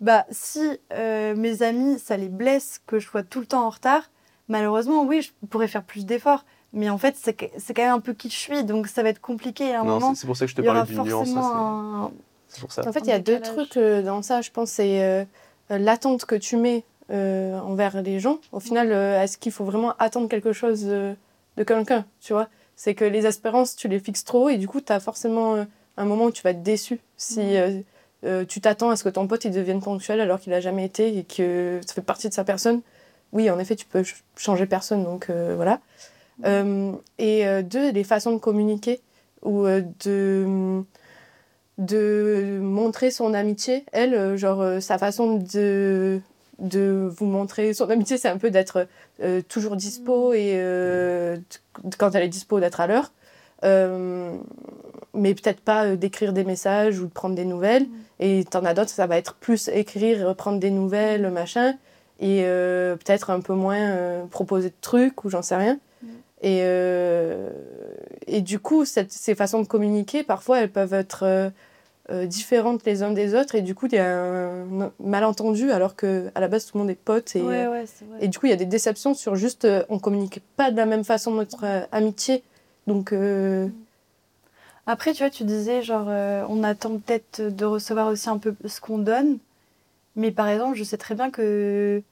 [0.00, 3.70] bah si euh, mes amis ça les blesse que je sois tout le temps en
[3.70, 4.10] retard,
[4.48, 6.44] malheureusement oui, je pourrais faire plus d'efforts.
[6.72, 9.20] Mais en fait, c'est quand même un peu qui je suis, donc ça va être
[9.20, 10.14] compliqué à un Non, moment.
[10.14, 11.30] c'est c'est pour ça que je te parlais d'une nuance.
[11.34, 12.10] un...
[12.60, 12.86] Pour ça.
[12.86, 14.70] En fait, il y a deux trucs euh, dans ça, je pense.
[14.72, 15.24] C'est euh,
[15.70, 18.38] l'attente que tu mets euh, envers les gens.
[18.52, 21.14] Au final, euh, est-ce qu'il faut vraiment attendre quelque chose euh,
[21.56, 22.48] de quelqu'un, tu vois?
[22.76, 25.64] C'est que les espérances, tu les fixes trop et du coup, tu as forcément
[25.96, 27.56] un moment où tu vas être déçu si
[28.24, 30.84] euh, tu t'attends à ce que ton pote il devienne ponctuel alors qu'il a jamais
[30.84, 32.82] été et que ça fait partie de sa personne.
[33.32, 35.80] Oui, en effet, tu peux ch- changer personne, donc voilà.
[36.44, 39.00] Euh, et deux, les façons de communiquer
[39.42, 39.64] ou
[40.04, 40.84] de
[41.78, 43.84] de montrer son amitié.
[43.92, 46.20] Elle, genre, euh, sa façon de,
[46.58, 48.86] de vous montrer son amitié, c'est un peu d'être
[49.22, 51.36] euh, toujours dispo et euh,
[51.98, 53.12] quand elle est dispo, d'être à l'heure.
[53.64, 54.34] Euh,
[55.14, 57.86] mais peut-être pas d'écrire des messages ou de prendre des nouvelles.
[58.20, 61.74] Et t'en as d'autres, ça va être plus écrire, prendre des nouvelles, machin.
[62.20, 65.78] Et peut-être un peu moins proposer de trucs ou j'en sais rien.
[66.42, 66.62] Et,
[68.26, 71.50] et du coup, cette- ces façons de communiquer, parfois, elles peuvent être
[72.10, 73.54] euh, différentes les uns des autres.
[73.54, 76.82] Et du coup, il y a un malentendu alors que à la base, tout le
[76.82, 77.34] monde est pote.
[77.36, 78.18] Et, Ouais, euh, ouais, c'est vrai.
[78.20, 80.76] et du coup, il y a des déceptions sur juste, euh, on communique pas de
[80.76, 82.42] la même façon notre euh, amitié.
[82.86, 83.12] Donc,
[84.86, 86.06] Après, tu vois, tu disais, genre,
[86.48, 89.38] on attend peut-être de recevoir aussi un peu ce qu'on donne.
[90.14, 92.02] Mais par exemple, je sais très bien que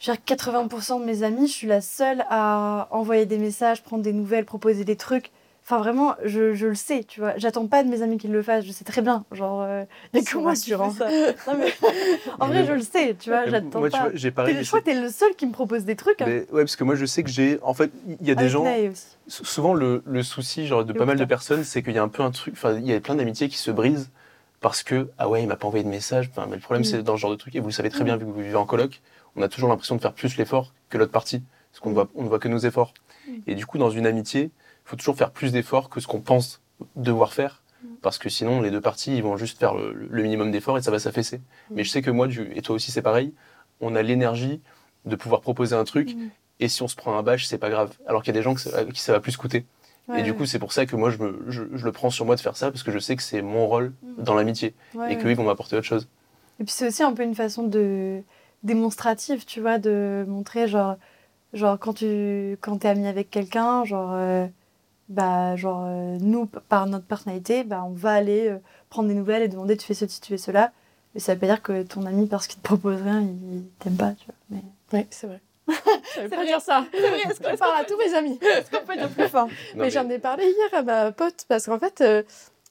[0.00, 3.82] je veux dire, 80% de mes amis, je suis la seule à envoyer des messages,
[3.82, 5.30] prendre des nouvelles, proposer des trucs.
[5.70, 7.36] Enfin, vraiment, je, je le sais, tu vois.
[7.36, 9.26] J'attends pas de mes amis qu'ils le fassent, je sais très bien.
[9.32, 11.74] Genre, euh, C'est comment tu ça Non, mais
[12.40, 14.04] en vrai, je le sais, tu vois, Mais j'attends moi, tu pas.
[14.08, 14.54] vois, j'ai pareil.
[14.54, 16.22] T'es- mais je crois c'est- que t'es le seul qui me propose des trucs.
[16.22, 16.26] Hein.
[16.26, 17.58] mais- ouais, parce que moi je sais que j'ai.
[17.62, 18.64] En fait, il y a des Avec gens.
[19.26, 22.08] Souvent, le, le souci genre, de pas mal de personnes, c'est qu'il y a un
[22.08, 22.54] peu un truc.
[22.56, 24.08] Enfin, il y a plein d'amitiés qui se brisent
[24.60, 26.30] parce que, ah ouais, il m'a pas envoyé de message.
[26.32, 26.84] Enfin, mais le problème, Mm.
[26.86, 28.40] c'est dans ce genre de truc, et vous le savez très bien, vu que vous
[28.40, 29.02] vivez en coloc,
[29.36, 31.42] on a toujours l'impression de faire plus l'effort que l'autre partie.
[31.70, 32.94] Parce qu'on ne voit, on ne voit que nos efforts.
[33.46, 34.50] Et du coup, dans une amitié,
[34.88, 36.60] faut toujours faire plus d'efforts que ce qu'on pense
[36.96, 37.62] devoir faire.
[38.02, 40.82] Parce que sinon, les deux parties, ils vont juste faire le, le minimum d'efforts et
[40.82, 41.40] ça va s'affaisser.
[41.70, 43.34] Mais je sais que moi, du- et toi aussi, c'est pareil,
[43.80, 44.60] on a l'énergie
[45.04, 46.16] de pouvoir proposer un truc.
[46.60, 47.96] Et si on se prend un bâche, c'est pas grave.
[48.06, 49.64] Alors qu'il y a des gens que à qui ça va plus coûter.
[50.08, 50.36] Ouais, et du ouais.
[50.36, 52.40] coup, c'est pour ça que moi, je, me, je, je le prends sur moi de
[52.40, 54.74] faire ça, parce que je sais que c'est mon rôle dans l'amitié.
[54.94, 55.22] Ouais, et ouais.
[55.22, 56.08] qu'eux, ils vont m'apporter autre chose.
[56.60, 58.22] Et puis c'est aussi un peu une façon de
[58.62, 60.96] démonstrative, tu vois, de montrer genre,
[61.52, 64.46] genre quand tu quand t'es ami avec quelqu'un, genre, euh,
[65.08, 68.58] bah genre euh, nous par notre personnalité, bah on va aller euh,
[68.90, 70.72] prendre des nouvelles et demander tu fais ceci, tu fais cela.
[71.14, 73.96] Mais ça veut pas dire que ton ami parce qu'il te propose rien, il t'aime
[73.96, 74.34] pas, tu vois.
[74.50, 75.40] Mais oui, c'est vrai.
[76.14, 76.84] Je vais pas dire ça.
[76.92, 78.38] Je parle à tous mes amis.
[78.72, 79.46] on peut dire plus fort?
[79.74, 82.22] Non, mais, j'en ai parlé hier à ma pote parce qu'en fait, euh,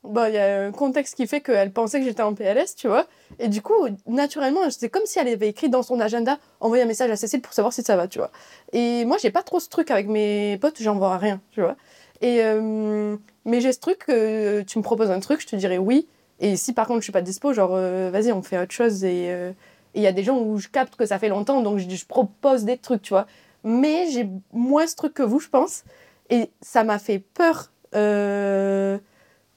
[0.04, 2.88] bah, il y a un contexte qui fait qu'elle pensait que j'étais en PLS, tu
[2.88, 3.06] vois.
[3.40, 3.74] Et du coup,
[4.06, 7.42] naturellement, c'est comme si elle avait écrit dans son agenda envoyer un message à Cécile
[7.42, 8.32] pour savoir si ça va, tu vois.
[8.74, 11.76] Et moi, j'ai pas trop ce truc avec mes potes, j'envoie rien, tu vois.
[12.22, 15.78] Et, euh, mais j'ai ce truc que tu me proposes un truc, je te dirais
[15.78, 16.08] oui.
[16.40, 19.04] Et si par contre je suis pas dispo, genre euh, vas-y, on fait autre chose.
[19.04, 19.52] Et euh,
[19.96, 21.90] et il y a des gens où je capte que ça fait longtemps, donc je,
[21.90, 23.26] je propose des trucs, tu vois.
[23.64, 25.84] Mais j'ai moins ce truc que vous, je pense.
[26.30, 29.00] Et ça m'a fait peur euh,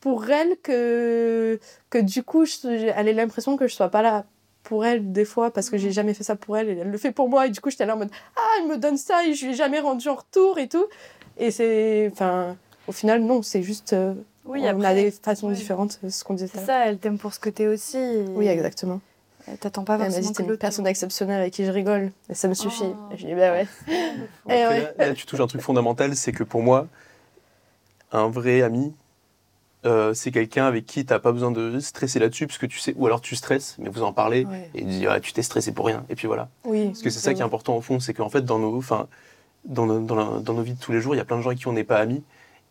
[0.01, 1.59] pour elle que,
[1.91, 4.25] que du coup, je- elle ait l'impression que je sois pas là
[4.63, 6.99] pour elle des fois parce que j'ai jamais fait ça pour elle et elle le
[6.99, 7.47] fait pour moi.
[7.47, 9.53] Et du coup, j'étais là en mode Ah, elle me donne ça et je lui
[9.53, 10.87] ai jamais rendu en retour et tout.
[11.41, 12.09] Et c'est.
[12.13, 13.93] Enfin, au final, non, c'est juste.
[13.95, 15.55] euh, Oui, on a après, des façons ouais.
[15.55, 16.51] différentes, euh, ce qu'on disait.
[16.53, 17.97] C'est ça, elle t'aime pour ce que t'es aussi.
[17.97, 19.01] et Oui, exactement.
[19.49, 22.13] Elle t'attend pas Elle m'a dit forcément t'es une personne exceptionnelle avec qui je rigole.
[22.29, 22.85] Et ça me suffit.
[22.87, 23.13] Oh.
[23.15, 23.67] Et je dis bah ouais.
[23.89, 24.95] Et Après, ouais.
[24.99, 26.87] là, là, tu touches un truc fondamental, c'est que pour moi,
[28.13, 28.93] un vrai ami,
[29.87, 32.93] euh, c'est quelqu'un avec qui t'as pas besoin de stresser là-dessus, parce que tu sais,
[32.97, 34.69] ou alors tu stresses, mais vous en parlez, Ouais.
[34.75, 36.49] et tu dis, ah, tu t'es stressé pour rien, et puis voilà.
[36.65, 36.89] Oui.
[36.89, 39.09] Parce que c'est ça qui est important au fond, c'est qu'en fait, dans nos, enfin,
[39.65, 41.37] dans, nos- dans, la- dans nos vies de tous les jours, il y a plein
[41.37, 42.23] de gens avec qui on n'est pas amis,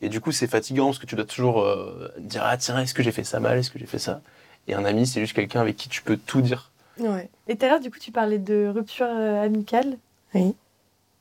[0.01, 2.93] et du coup, c'est fatigant, parce que tu dois toujours euh, dire, ah tiens, est-ce
[2.93, 4.21] que j'ai fait ça mal, est-ce que j'ai fait ça?
[4.67, 6.71] Et un ami, c'est juste quelqu'un avec qui tu peux tout dire.
[6.99, 7.29] Ouais.
[7.47, 9.97] Et tout à l'heure, du coup, tu parlais de rupture euh, amicale.
[10.35, 10.55] Oui.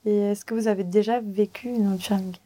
[0.07, 2.43] Et est-ce que vous avez déjà vécu une rupture amicale?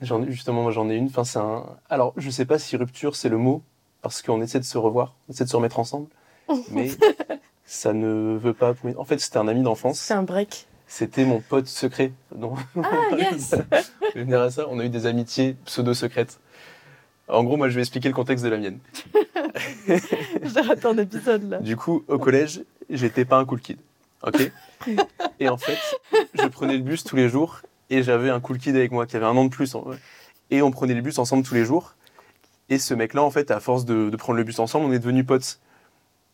[0.00, 1.06] J'en ai, justement, moi j'en ai une.
[1.06, 1.64] Enfin, c'est un...
[1.90, 3.62] Alors, je sais pas si rupture c'est le mot,
[4.00, 6.06] parce qu'on essaie de se revoir, on essaie de se remettre ensemble,
[6.70, 6.90] mais
[7.70, 8.72] ça ne veut pas.
[8.96, 10.00] En fait, c'était un ami d'enfance.
[10.00, 10.66] C'est un break.
[10.86, 12.12] C'était mon pote secret.
[12.36, 12.54] Non.
[12.82, 13.54] Ah, yes
[14.14, 14.66] venir à ça.
[14.70, 16.40] On a eu des amitiés pseudo-secrètes.
[17.28, 18.78] En gros, moi, je vais expliquer le contexte de la mienne.
[19.86, 21.58] J'ai raté un épisode là.
[21.58, 23.78] Du coup, au collège, j'étais pas un cool kid.
[24.22, 24.50] Ok
[25.38, 25.78] Et en fait,
[26.34, 29.16] je prenais le bus tous les jours et j'avais un cool kid avec moi qui
[29.16, 29.74] avait un an de plus.
[29.74, 29.84] en-
[30.50, 31.94] Et on prenait le bus ensemble tous les jours.
[32.70, 34.98] Et ce mec-là, en fait, à force de, de prendre le bus ensemble, on est
[34.98, 35.58] devenus potes.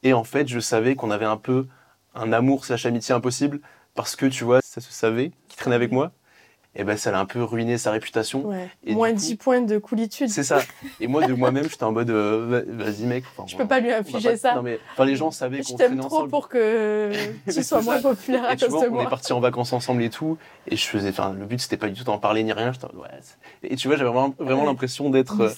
[0.05, 1.67] Et en fait, je savais qu'on avait un peu
[2.15, 3.61] un amour slash amitié impossible
[3.95, 6.13] parce que, tu vois, ça se savait qu'il traînait avec moi.
[6.77, 8.47] Et ben, ça l'a un peu ruiné sa réputation.
[8.49, 8.69] Ouais.
[8.85, 10.29] Et Moins coup- 10 points de coolitude.
[10.29, 10.59] C'est ça.
[10.99, 13.23] Et moi, de moi-même, j'étais en mode, euh, va- vas-y, mec.
[13.37, 14.55] Enfin, Je peux pas lui infliger pas- ça.
[14.57, 16.31] Non, mais enfin, les gens savaient Je qu'on t'aime traînait trop ensemble.
[16.31, 17.13] pour que
[17.53, 19.09] tu sois moins populaire à cause de on est moi.
[19.09, 20.37] partis en vacances ensemble et tout.
[20.67, 22.73] Et je faisais, enfin, le but c'était pas du tout d'en parler ni rien.
[22.95, 23.09] Ouais.
[23.63, 24.67] Et tu vois, j'avais vraiment, vraiment Ouais.
[24.67, 25.41] l'impression d'être.
[25.43, 25.51] euh,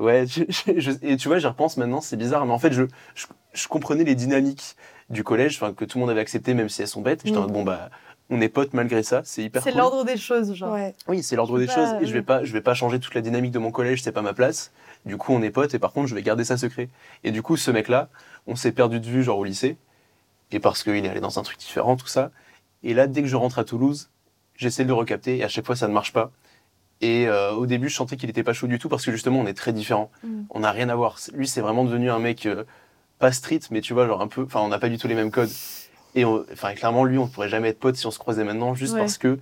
[0.00, 2.44] ouais, je- je- je- et tu vois, j'y repense maintenant, c'est bizarre.
[2.46, 2.82] Mais en fait, je,
[3.14, 4.76] je, je comprenais les dynamiques
[5.10, 7.24] du collège, que tout le monde avait accepté, même si elles sont bêtes.
[7.24, 7.44] Et J'étais en Mm.
[7.46, 7.90] mode, bon, bah,
[8.30, 9.78] on est potes malgré ça, c'est hyper C'est cool.
[9.80, 10.72] l'ordre des choses, genre.
[10.72, 10.94] Ouais.
[11.08, 12.24] Oui, c'est l'ordre des peux choses pas, et je vais oui.
[12.24, 14.70] pas, je vais pas changer toute la dynamique de mon collège, c'est pas ma place.
[15.04, 16.88] Du coup, on est potes et par contre, je vais garder ça secret.
[17.24, 18.08] Et du coup, ce mec-là,
[18.46, 19.76] on s'est perdu de vue genre au lycée
[20.52, 22.30] et parce qu'il est allé dans un truc différent, tout ça.
[22.84, 24.10] Et là, dès que je rentre à Toulouse,
[24.56, 26.30] j'essaie de le recapter et à chaque fois, ça ne marche pas.
[27.00, 29.40] Et euh, au début, je sentais qu'il était pas chaud du tout parce que justement,
[29.40, 30.10] on est très différents.
[30.22, 30.42] Mm.
[30.50, 31.18] On n'a rien à voir.
[31.34, 32.64] Lui, c'est vraiment devenu un mec euh,
[33.18, 34.42] pas street, mais tu vois, genre un peu.
[34.42, 35.50] Enfin, on n'a pas du tout les mêmes codes.
[36.14, 38.94] Et enfin, clairement, lui, on pourrait jamais être potes si on se croisait maintenant, juste
[38.94, 39.00] Ouais.
[39.00, 39.38] parce que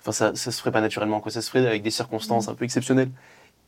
[0.00, 2.54] enfin ça, ça se ferait pas naturellement quoi ça se ferait avec des circonstances un
[2.54, 3.10] peu exceptionnelles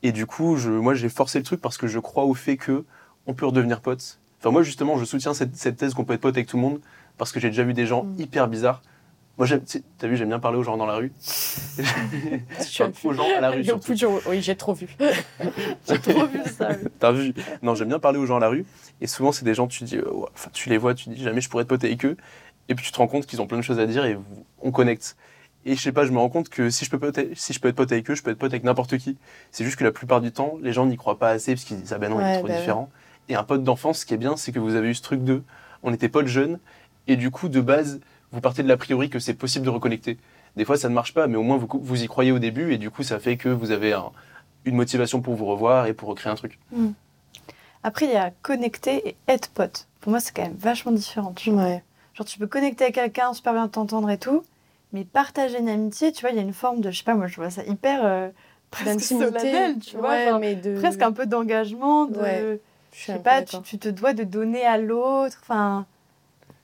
[0.04, 2.56] et du coup je, moi j'ai forcé le truc parce que je crois au fait
[2.56, 2.84] que
[3.26, 6.20] on peut redevenir potes enfin moi justement je soutiens cette, cette thèse qu'on peut être
[6.20, 6.80] pote avec tout le monde
[7.18, 8.20] parce que j'ai déjà vu des gens Mm.
[8.20, 8.80] hyper bizarres
[9.48, 9.58] moi
[9.98, 11.12] t'as vu j'aime bien parler aux gens dans la rue
[12.60, 13.94] Enfin, aux gens à la rue surtout.
[14.26, 14.88] Oui, j'ai trop vu.
[15.88, 16.68] J'ai trop vu ça.
[16.70, 16.88] oui.
[16.98, 17.32] T'as vu?
[17.62, 18.64] Non, j'aime bien parler aux gens à la rue.
[19.00, 21.22] Et souvent, c'est des gens, tu dis, euh, ouais, enfin, tu les vois, tu dis
[21.22, 22.16] jamais je pourrais être pote avec eux.
[22.68, 24.16] Et puis tu te rends compte qu'ils ont plein de choses à dire et
[24.62, 25.16] on connecte.
[25.64, 27.60] Et je sais pas, je me rends compte que si je peux, pote- si je
[27.60, 29.16] peux être pote avec eux, je peux être pote avec n'importe qui.
[29.50, 31.80] C'est juste que la plupart du temps, les gens n'y croient pas assez parce qu'ils
[31.80, 32.58] disent, ah ben non, il Ouais, est trop bah ouais.
[32.60, 32.90] différent.
[33.28, 35.22] Et un pote d'enfance, ce qui est bien, c'est que vous avez eu ce truc
[35.24, 35.42] de,
[35.82, 36.58] on était potes jeunes.
[37.08, 38.00] Et du coup, de base,
[38.32, 40.18] vous partez de l'a priori que c'est possible de reconnecter.
[40.56, 42.72] Des fois, ça ne marche pas, mais au moins, vous, vous y croyez au début.
[42.72, 44.10] Et du coup, ça fait que vous avez un-
[44.64, 46.58] une motivation pour vous revoir et pour recréer un truc.
[47.82, 49.86] Après, il y a connecter et être pote.
[50.00, 51.32] Pour moi, c'est quand même vachement différent.
[51.34, 51.62] tu vois.
[51.62, 51.82] Ouais.
[52.14, 54.42] Genre, tu peux connecter avec quelqu'un, super bien t'entendre et tout,
[54.92, 57.14] mais partager une amitié, tu vois, il y a une forme de, je sais pas,
[57.14, 58.28] moi, je vois ça hyper euh,
[58.70, 59.26] presque D'intimité.
[59.40, 60.78] solennel, tu vois, Ouais, mais de...
[60.78, 62.60] presque un peu d'engagement, de, Ouais,
[62.92, 65.86] Je sais pas, tu, tu te dois de donner à l'autre, enfin,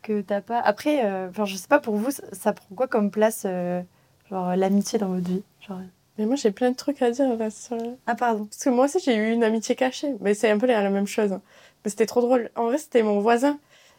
[0.06, 0.60] que t'as pas.
[0.60, 3.82] Après, euh, enfin, je sais pas pour vous, ça, ça prend quoi comme place, euh,
[4.30, 5.80] genre l'amitié dans votre vie, genre?
[6.18, 7.76] Mais moi, j'ai plein de trucs à dire là sur...
[8.06, 8.46] Ah pardon.
[8.46, 10.14] Parce que moi aussi, j'ai eu une amitié cachée.
[10.20, 11.30] Mais c'est un peu la même chose.
[11.32, 11.42] hein.
[11.84, 12.48] Mais c'était trop drôle.
[12.56, 13.58] En vrai, c'était mon voisin.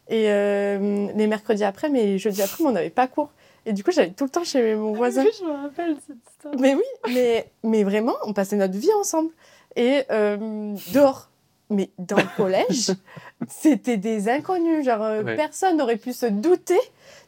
[0.10, 3.30] Et euh, les mercredis après, mais les jeudis après, on n'avait pas cours.
[3.68, 5.24] Et du coup, j'allais tout le temps chez mon voisin.
[5.26, 6.56] Oui, je me rappelle cette histoire.
[6.58, 9.30] Mais oui, mais, mais vraiment, on passait notre vie ensemble.
[9.76, 11.30] Et euh, dehors.
[11.70, 12.92] Mais dans le collège,
[13.48, 14.86] c'était des inconnus.
[14.86, 15.36] Genre, euh, Ouais.
[15.36, 16.80] personne n'aurait pu se douter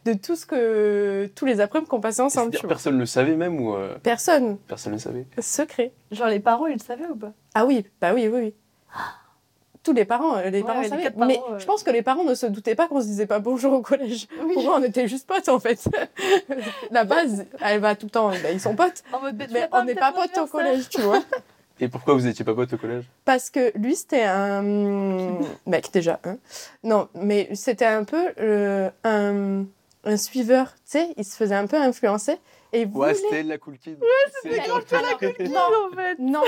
[0.06, 1.30] de tout ce que.
[1.36, 2.52] tous les après-midi qu'on passait ensemble.
[2.56, 4.58] Tu personne ne le savait même ou euh, Personne.
[4.68, 5.92] personne ne le savait Secret.
[6.12, 7.34] Genre, les parents, ils le savaient ou pas?
[7.54, 8.54] Ah oui, bah oui, oui, oui.
[9.82, 11.10] Tous les parents, euh, les Ouais, parents les savaient.
[11.10, 13.40] parents, mais je pense que les parents ne se doutaient pas qu'on se disait pas
[13.40, 14.28] bonjour au collège.
[14.54, 15.88] Pour eux, on était juste potes en fait.
[16.92, 19.04] La base, elle va tout le temps, bah, ils sont potes.
[19.14, 21.22] En mode, tu Mais on n'est pas potes au collège, tu vois.
[21.80, 23.06] Et pourquoi vous étiez pas potes au collège?
[23.26, 24.62] Parce que lui, c'était un
[25.66, 26.20] mec déjà.
[26.26, 26.38] Hein.
[26.84, 29.64] Non, mais c'était un peu euh, un,
[30.04, 32.38] un suiveur, tu sais, il se faisait un peu influencer.
[32.72, 33.98] Et il Ouais, c'était la cool kid.
[34.00, 34.08] Ouais,
[34.44, 35.60] c'est elle, Non,
[35.92, 36.20] en fait.
[36.20, 36.44] non,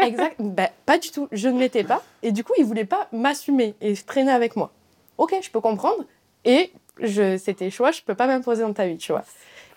[0.00, 0.36] exact.
[0.38, 1.26] Bah, pas du tout.
[1.32, 2.02] Je ne l'étais pas.
[2.22, 4.70] Et du coup, il voulait pas m'assumer et traîner avec moi.
[5.18, 6.04] Ok, je peux comprendre.
[6.44, 9.24] Et je, c'était choix, je peux pas m'imposer dans ta vie, tu vois.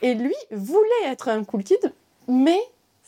[0.03, 1.93] Et lui voulait être un cool kid,
[2.27, 2.59] mais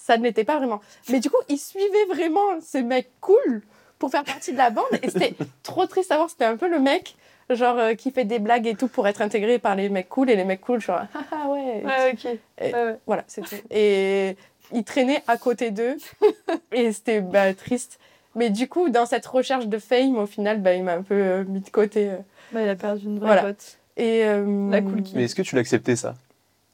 [0.10, 0.82] ça ne l'était pas vraiment.
[1.10, 3.62] Mais du coup, il suivait vraiment ces mecs cool
[4.00, 4.86] pour faire partie de la bande.
[5.04, 6.32] Et c'était trop triste à voir.
[6.32, 7.16] C'était un peu le mec,
[7.52, 10.32] genre, euh, qui fait des blagues et tout pour être intégré par les mecs cool.
[10.32, 11.84] Et les mecs cool, genre, ah ah ouais.
[11.86, 12.26] Ouais, ok.
[12.26, 12.96] Et- Ouais, ouais.
[13.06, 13.54] Voilà, c'est tout.
[13.70, 14.36] Et
[14.74, 15.98] il traînait à côté d'eux.
[16.72, 18.00] et c'était bah, triste.
[18.34, 21.14] Mais du coup, dans cette recherche de fame, au final, bah, il m'a un peu
[21.14, 22.10] euh, mis de côté.
[22.10, 22.18] euh.
[22.52, 23.42] Bah, il a perdu une vraie Voilà.
[23.44, 23.78] pote.
[23.96, 25.16] Et, euh, La cool kid.
[25.16, 26.16] Mais est-ce que tu l'acceptais ça?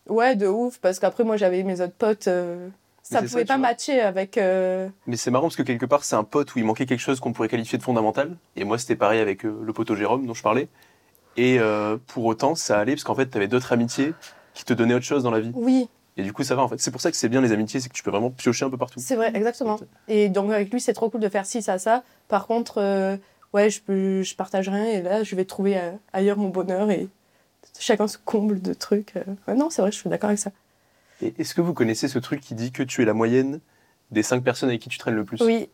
[0.07, 2.27] Ouais, de ouf, parce qu'après, moi, j'avais mes autres potes.
[3.07, 4.37] Ça ça, pouvait pas matcher avec.
[4.37, 6.99] euh, Mais c'est marrant parce que quelque part, c'est un pote où il manquait quelque
[6.99, 8.35] chose qu'on pourrait qualifier de fondamental.
[8.55, 10.67] Et moi, c'était pareil avec euh, le poteau Jérôme dont je parlais.
[11.37, 14.13] Et euh, pour autant, ça allait parce qu'en fait, tu avais d'autres amitiés
[14.53, 15.51] qui te donnaient autre chose dans la vie.
[15.53, 15.87] Oui,
[16.17, 16.79] Et du coup, ça va en fait.
[16.79, 18.69] C'est pour ça que c'est bien les amitiés, c'est que tu peux vraiment piocher un
[18.69, 18.99] peu partout.
[18.99, 19.77] c'est vrai, exactement.
[20.07, 22.03] Et donc, avec lui, c'est trop cool de faire ci, ça, ça.
[22.29, 23.17] Par contre, euh,
[23.53, 24.85] ouais, je, peux, je partage rien.
[24.85, 25.79] Et là, je vais trouver
[26.13, 26.89] ailleurs mon bonheur.
[26.89, 27.07] Et
[27.77, 29.13] chacun se comble de trucs.
[29.47, 30.51] Ouais, non, c'est vrai, je suis d'accord avec ça.
[31.25, 33.59] Et est-ce que vous connaissez ce truc qui dit que tu es la moyenne
[34.11, 35.41] des cinq personnes avec qui tu traînes le plus?
[35.41, 35.69] Oui,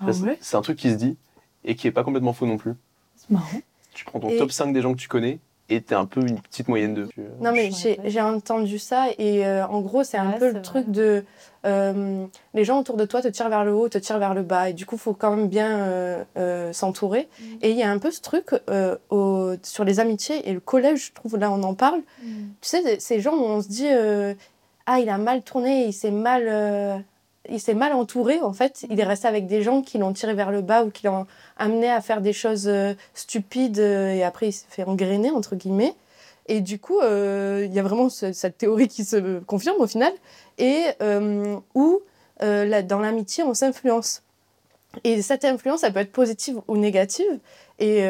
[0.00, 0.38] Ah ouais?
[0.40, 1.16] C'est un truc qui se dit
[1.64, 2.72] et qui est pas complètement faux non plus.
[3.16, 3.60] C'est marrant.
[3.92, 6.20] Tu prends ton Et- top 5 des gens que tu connais et t'es un peu
[6.20, 7.08] une petite moyenne.
[7.12, 7.70] Tu- Non, mais
[8.04, 10.62] j'ai entendu ça et euh, en gros, c'est un Ouais, peu le vrai.
[10.62, 11.24] truc de.
[11.64, 12.24] euh,
[12.54, 14.70] les gens autour de toi te tirent vers le haut, te tirent vers le bas
[14.70, 17.28] et du coup, il faut quand même bien euh, euh, s'entourer.
[17.40, 17.44] Mm.
[17.62, 20.60] Et il y a un peu ce truc euh, au- sur les amitiés et le
[20.60, 22.00] collège, je trouve, là, on en parle.
[22.22, 22.26] Mm.
[22.60, 24.34] Tu sais, ces gens où on se dit euh,
[24.86, 26.44] Ah, il a mal tourné, il s'est mal.
[27.50, 28.86] Il s'est mal entouré, en fait.
[28.90, 31.26] Il est resté avec des gens qui l'ont tiré vers le bas ou qui l'ont
[31.56, 35.56] amené à faire des choses euh, stupides euh, et après il s'est fait engrainer, entre
[35.56, 35.94] guillemets.
[36.46, 39.86] Et du coup, euh, il y a vraiment ce- cette théorie qui se confirme au
[39.86, 40.12] final,
[40.58, 40.84] et
[41.74, 42.00] où
[42.40, 44.22] là, dans l'amitié, on s'influence.
[45.04, 47.40] Et cette influence, elle peut être positive ou négative.
[47.78, 48.02] Et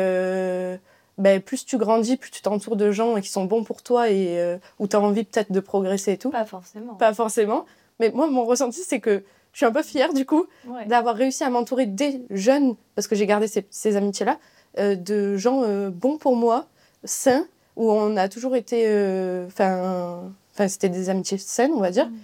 [1.18, 4.38] ben, plus tu grandis, plus tu t'entoures de gens qui sont bons pour toi et
[4.38, 6.30] euh, où tu as envie peut-être de progresser et tout.
[6.30, 6.94] Pas forcément.
[6.94, 7.64] Pas forcément.
[8.00, 10.84] Mais moi, mon ressenti, c'est que je suis un peu fière du coup Ouais.
[10.86, 14.38] d'avoir réussi à m'entourer des jeunes, parce que j'ai gardé ces, ces amitiés-là,
[14.78, 16.66] euh, de gens euh, bons pour moi,
[17.04, 18.84] sains, où on a toujours été.
[18.86, 22.14] euh, Enfin, c'était des amitiés saines, on va dire, Mm.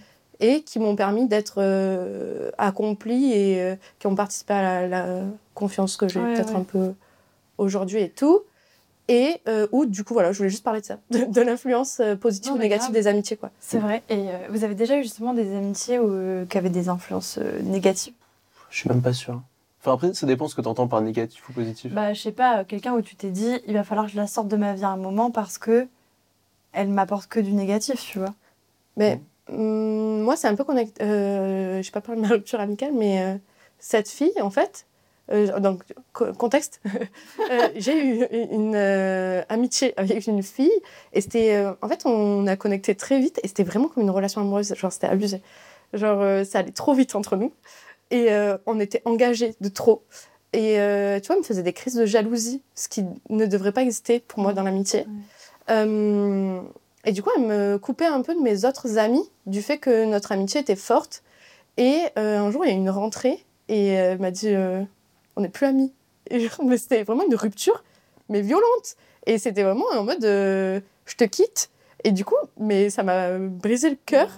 [0.40, 1.62] et qui m'ont permis d'être
[2.58, 6.60] accomplie et qui ont participé à la, la confiance que j'ai Ouais, peut-être ouais.
[6.60, 6.92] un peu
[7.58, 8.40] aujourd'hui et tout.
[9.14, 12.00] Et euh, où, du coup, voilà, je voulais juste parler de ça, de, de l'influence
[12.00, 12.94] euh, positive Non, ou négative grave.
[13.02, 13.50] des amitiés, quoi.
[13.60, 14.02] C'est vrai.
[14.08, 17.38] Et euh, vous avez déjà eu justement des amitiés où, euh, qui avaient des influences
[17.38, 18.14] euh, négatives?
[18.70, 19.42] Je suis même pas sûr.
[19.80, 21.92] Enfin après, ça dépend ce que tu entends par négatif ou positif.
[21.92, 24.26] Bah, je sais pas, quelqu'un où tu t'es dit, il va falloir que je la
[24.26, 25.86] sorte de ma vie à un moment parce que
[26.72, 28.32] elle m'apporte que du négatif, tu vois.
[28.96, 29.20] Mais
[29.50, 31.02] hum, moi, c'est un peu connecté.
[31.04, 33.36] Euh, je sais pas parler de ma rupture amicale, mais euh,
[33.78, 34.86] cette fille, en fait,
[35.30, 35.82] euh, donc
[36.12, 36.80] co- contexte,
[37.50, 40.72] euh, j'ai eu une euh, amitié avec une fille
[41.12, 44.10] et c'était, euh, en fait, on a connecté très vite et c'était vraiment comme une
[44.10, 44.74] relation amoureuse.
[44.74, 45.40] Genre, c'était abusé.
[45.94, 47.52] Genre, ça allait trop vite entre nous
[48.10, 48.28] et
[48.66, 50.02] on était engagés de trop.
[50.54, 50.74] Et
[51.22, 54.20] tu vois, elle me faisait des crises de jalousie, ce qui ne devrait pas exister
[54.20, 55.06] pour moi dans l'amitié.
[57.04, 60.04] Et du coup, elle me coupait un peu de mes autres amis du fait que
[60.04, 61.22] notre amitié était forte.
[61.76, 64.54] Et un jour, il y a eu une rentrée et elle m'a dit
[65.36, 65.92] On n'est plus amis.
[66.30, 67.82] Et genre, mais c'était vraiment une rupture,
[68.28, 68.96] mais violente.
[69.26, 71.70] Et c'était vraiment en mode euh, Je te quitte.
[72.04, 74.28] Et du coup, mais ça m'a brisé le cœur.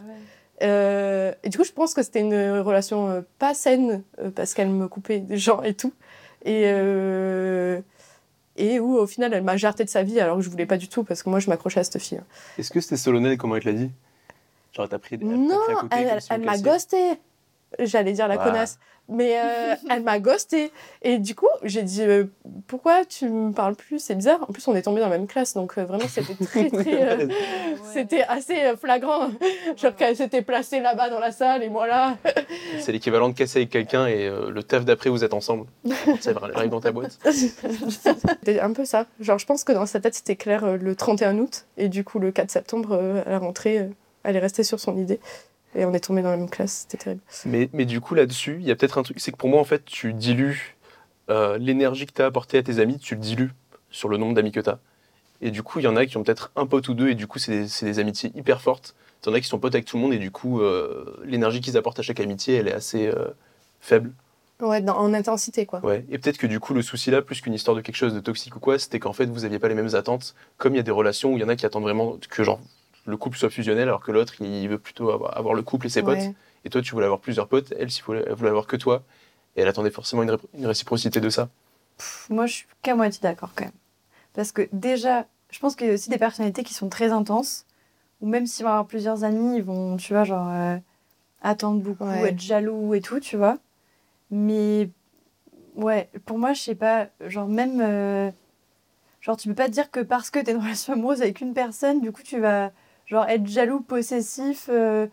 [0.63, 4.55] Euh, et du coup, je pense que c'était une relation euh, pas saine euh, parce
[4.55, 5.93] qu'elle me coupait des gens et tout.
[6.45, 7.81] Et, euh,
[8.57, 10.77] et où au final, elle m'a jarté de sa vie alors que je voulais pas
[10.77, 12.21] du tout parce que moi, je m'accrochais à cette fille.
[12.59, 13.91] Est-ce que c'était solennel comment elle te l'a dit?
[14.73, 15.25] Genre t'as pris des.
[15.25, 16.99] Non, pris à côté elle, elle- m'a ghosté.
[17.79, 18.51] J'allais dire la Voilà.
[18.51, 20.71] connasse, mais euh, elle m'a ghosté.
[21.03, 22.25] Et du coup, j'ai dit euh,
[22.67, 23.99] pourquoi tu me parles plus?
[23.99, 24.43] C'est bizarre.
[24.49, 27.03] En plus, on est tombé dans la même classe, donc euh, vraiment, c'était très, très.
[27.23, 27.29] euh,
[27.93, 29.29] C'était assez flagrant.
[29.77, 32.17] Genre qu'elle s'était placée là-bas dans la salle et moi là.
[32.81, 35.67] C'est l'équivalent de casser avec quelqu'un et euh, le taf d'après, vous êtes ensemble.
[36.21, 37.19] Ça arrive dans ta boîte.
[37.31, 39.07] C'était un peu ça.
[39.21, 41.67] Genre, je pense que dans sa tête, c'était clair euh, le 31 août.
[41.77, 43.89] Et du coup, le 4 septembre, euh, à la rentrée, euh,
[44.23, 45.21] elle est restée sur son idée.
[45.75, 46.87] Et on est tombé dans la même classe.
[46.89, 47.21] C'était terrible.
[47.47, 49.19] Mais, mais du coup, là-dessus, il y a peut-être un truc.
[49.21, 50.77] C'est que pour moi, en fait, tu dilues
[51.31, 53.51] euh, l'énergie que tu as apportée à tes amis, tu le dilues
[53.91, 54.79] sur le nombre d'amis que tu as.
[55.41, 57.15] Et du coup, il y en a qui ont peut-être un pote ou deux, et
[57.15, 58.95] du coup, c'est des, des amitiés hyper fortes.
[59.25, 61.19] Il y en a qui sont potes avec tout le monde, et du coup, euh,
[61.25, 63.27] l'énergie qu'ils apportent à chaque amitié, elle est assez euh,
[63.81, 64.13] faible.
[64.61, 65.85] Ouais, dans- en intensité, quoi.
[65.85, 66.05] Ouais.
[66.11, 68.21] Et peut-être que du coup, le souci là, plus qu'une histoire de quelque chose de
[68.21, 70.35] toxique ou quoi, c'était qu'en fait, vous n'aviez pas les mêmes attentes.
[70.59, 72.45] Comme il y a des relations où il y en a qui attendent vraiment que
[72.45, 72.61] genre
[73.07, 75.91] le couple soit fusionnel, alors que l'autre, il veut plutôt avoir, avoir le couple et
[75.91, 76.19] ses potes.
[76.19, 76.35] Ouais.
[76.65, 79.03] Et toi, tu voulais avoir plusieurs potes, elle, s'il voulait- elle voulait avoir que toi.
[79.57, 81.49] Et elle attendait forcément une, ré- une réciprocité de ça.
[81.99, 83.73] Pff, Moi, je suis qu'à moitié d'accord quand même.
[84.33, 87.67] Parce que déjà, je pense qu'il y a aussi des personnalités qui sont très intenses,
[88.21, 90.77] ou même s'ils vont avoir plusieurs amis, ils vont, tu vois, genre, euh,
[91.43, 92.31] attendre beaucoup, Ouais.
[92.31, 93.59] être jaloux et tout, tu vois.
[94.31, 94.89] Mais,
[95.77, 97.81] ouais, pour moi, je sais pas, genre, même.
[97.81, 98.31] euh,
[99.21, 101.55] genre, tu peux pas te dire que parce que t'es une relation amoureuse avec une
[101.55, 102.73] personne, du coup, tu vas,
[103.07, 105.07] genre, être jaloux, possessif, euh,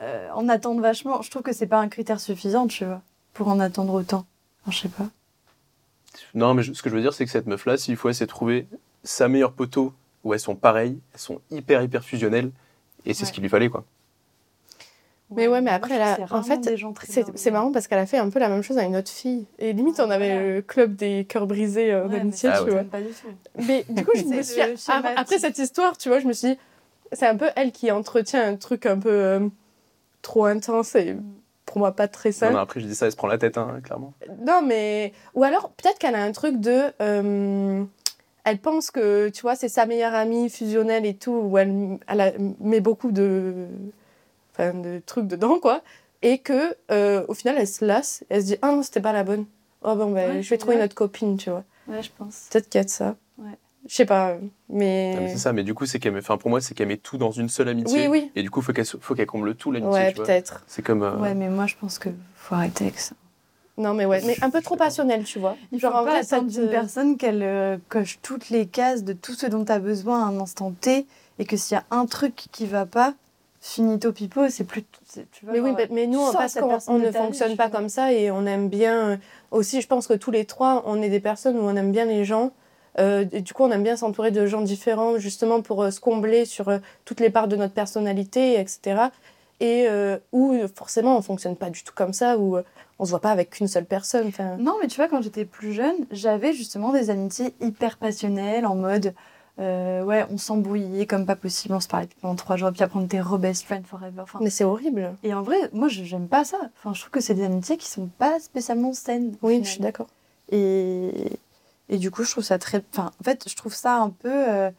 [0.00, 1.22] euh, en attendre vachement.
[1.22, 3.02] Je trouve que c'est pas un critère suffisant, tu vois,
[3.34, 4.26] pour en attendre autant.
[4.62, 5.06] Enfin, je sais pas.
[6.34, 8.26] Non, mais je- ce que je veux dire, c'est que cette meuf-là, s'il faut essayer
[8.26, 8.66] de trouver
[9.04, 9.92] sa meilleure poteau,
[10.24, 12.52] où elles sont pareilles, elles sont hyper, hyper fusionnelles,
[13.04, 13.84] et c'est ce qu'il lui fallait, quoi.
[15.34, 16.76] Mais ouais, mais après, là, en fait,
[17.34, 19.46] C'est marrant parce qu'elle a fait un peu la même chose à une autre fille.
[19.58, 22.70] Et limite, on avait le club des cœurs brisés euh, Ouais, d'amitié, Ah tu ouais.
[22.70, 22.80] vois.
[22.80, 23.28] j'aime pas du tout.
[23.66, 24.60] Mais du coup, je me suis.
[24.88, 25.02] ah.
[25.16, 26.58] Après cette histoire, tu vois, je me suis dit,
[27.12, 29.48] c'est un peu elle qui entretient un truc un peu euh,
[30.22, 31.16] trop intense et
[31.66, 32.50] pour moi pas très sain.
[32.50, 34.12] non, après, je dis ça, elle se prend la tête, hein, clairement.
[34.46, 35.12] Non, mais.
[35.34, 36.92] Ou alors, peut-être qu'elle a un truc de.
[37.00, 37.84] euh,
[38.44, 42.20] Elle pense que, tu vois, c'est sa meilleure amie fusionnelle et tout, où elle, elle
[42.20, 43.66] a- met beaucoup de.
[44.52, 45.80] Enfin, de trucs dedans, quoi.
[46.20, 48.22] Et que, euh, au final, elle se lasse.
[48.28, 49.46] Elle se dit, ah non, c'était pas la bonne.
[49.82, 50.80] Oh, bon, ben, Ouais, je vais trouver ouais.
[50.82, 51.64] une autre copine, tu vois.
[51.88, 52.48] Ouais, je pense.
[52.50, 53.16] Peut-être qu'il y a de ça.
[53.88, 55.16] Je sais pas, Non, mais.
[55.20, 56.96] mais c'est ça, mais du coup, c'est qu'elle met, enfin, pour moi, c'est qu'elle met
[56.96, 58.06] tout dans une seule amitié.
[58.08, 58.30] Oui, oui.
[58.36, 60.26] Et du coup, faut qu'elle, faut qu'elle comble tout, l'amitié, Ouais, tu vois.
[60.26, 60.62] peut-être.
[60.68, 61.02] C'est comme.
[61.02, 63.14] euh, Ouais, mais moi, je pense que faut arrêter avec ça.
[63.78, 65.56] Non, mais ouais, mais un peu trop passionnel, tu vois.
[65.72, 68.50] Il Genre, faut en pas vrai, ça attendre te- d'une personne qu'elle euh, coche toutes
[68.50, 71.06] les cases de tout ce dont tu as besoin à un instant T
[71.38, 73.14] et que s'il y a un truc qui va pas,
[73.60, 74.84] finito pipo, c'est plus.
[75.08, 77.70] c'est- Tu vois, Mais oui, genre, mais, mais nous, parce on de ne fonctionne pas
[77.70, 78.96] comme ça et on aime bien.
[79.12, 79.16] euh,
[79.50, 82.04] Aussi, je pense que tous les trois, on est des personnes où on aime bien
[82.04, 82.52] les gens.
[82.98, 86.00] Euh, et du coup, on aime bien s'entourer de gens différents, justement pour euh, se
[86.00, 89.10] combler sur euh, toutes les parts de notre personnalité, etc.
[89.60, 89.86] Et
[90.32, 92.56] où forcément, on fonctionne pas du tout comme ça, où
[92.98, 94.32] on se voit pas avec qu'une seule personne.
[94.58, 98.74] Non, mais tu vois, quand j'étais plus jeune, j'avais justement des amitiés hyper passionnelles en
[98.74, 99.14] mode.
[99.58, 103.04] ouais, on s'embrouillait comme pas possible, on se parlait pendant trois jours, puis après on
[103.04, 104.22] était re-best friend forever.
[104.22, 105.14] Enfin, mais c'est horrible.
[105.22, 106.58] Et en vrai, moi, je- j'aime pas ça.
[106.78, 109.36] Enfin, je trouve que c'est des amitiés qui sont pas spécialement saines.
[109.42, 110.08] Oui, je suis d'accord.
[110.50, 111.12] Et,
[111.88, 112.82] et du coup, je trouve ça très.
[112.96, 114.70] En fait, je trouve ça un peu euh,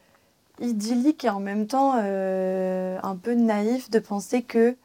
[0.60, 4.76] idyllique et en même temps euh, un peu naïf de penser que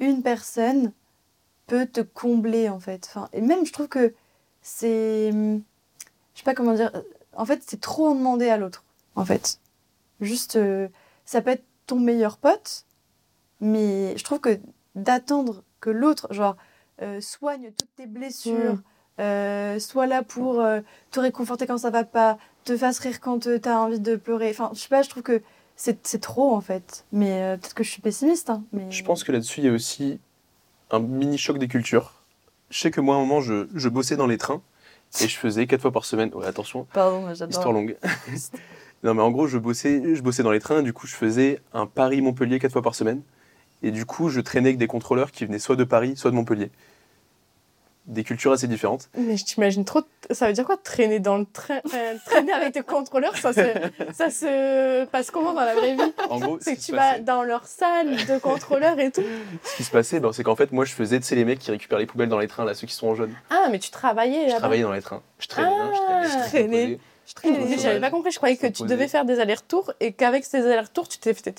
[0.00, 0.92] une personne
[1.66, 3.06] peut te combler, en fait.
[3.10, 4.14] Enfin, et même, je trouve que
[4.62, 5.30] c'est.
[5.32, 6.92] Je sais pas comment dire.
[7.36, 9.60] En fait, c'est trop en demander à l'autre, en fait.
[10.20, 10.88] Juste, euh,
[11.24, 12.84] ça peut être ton meilleur pote,
[13.60, 14.58] mais je trouve que
[14.94, 16.56] d'attendre que l'autre, genre,
[17.20, 18.82] soigne toutes tes blessures, Mm.
[19.20, 23.40] Euh, soit là pour euh, te réconforter quand ça va pas, te fasse rire quand
[23.40, 24.50] tu as envie de pleurer.
[24.50, 25.42] Enfin, je sais pas, je trouve que
[25.76, 27.04] c'est c'est trop en fait.
[27.12, 28.50] Mais euh, peut-être que je suis pessimiste.
[28.50, 28.90] hein, mais...
[28.90, 30.20] Je pense que là-dessus, il y a aussi
[30.90, 32.14] un mini choc des cultures.
[32.70, 34.60] Je sais que moi, à un moment, je, je bossais dans les trains
[35.22, 36.30] et je faisais quatre fois par semaine.
[36.34, 37.48] Ouais, attention, Pardon, j'adore.
[37.50, 37.96] histoire longue.
[39.02, 40.82] non, mais en gros, je bossais, je bossais dans les trains.
[40.82, 43.22] Du coup, je faisais un Paris-Montpellier quatre fois par semaine.
[43.82, 46.36] Et du coup, je traînais avec des contrôleurs qui venaient soit de Paris, soit de
[46.36, 46.70] Montpellier.
[48.08, 49.10] Des cultures assez différentes.
[49.18, 50.00] Mais je t'imagine trop.
[50.30, 53.60] Ça veut dire quoi traîner dans le train euh, Traîner avec tes contrôleurs, ça se,
[54.14, 56.12] ça se passe comment dans la vraie vie?
[56.30, 59.22] En gros, ce C'est que tu vas passait- dans leur salle de contrôleurs et tout?
[59.62, 61.58] ce qui se passait, ben, c'est qu'en fait, moi, je faisais, tu sais, les mecs
[61.58, 63.34] qui récupèrent les poubelles dans les trains, là, ceux qui sont en jaune.
[63.50, 64.58] Ah, mais tu travaillais Je là-bas?
[64.60, 65.22] travaillais dans les trains.
[65.38, 66.98] Je traînais, hein, je traînais, Ah, je traînais.
[67.28, 67.76] Je traînais.
[67.78, 68.30] J'avais pas compris.
[68.30, 71.52] Je croyais que tu devais faire des allers-retours et qu'avec ces allers-retours, tu t'es fait,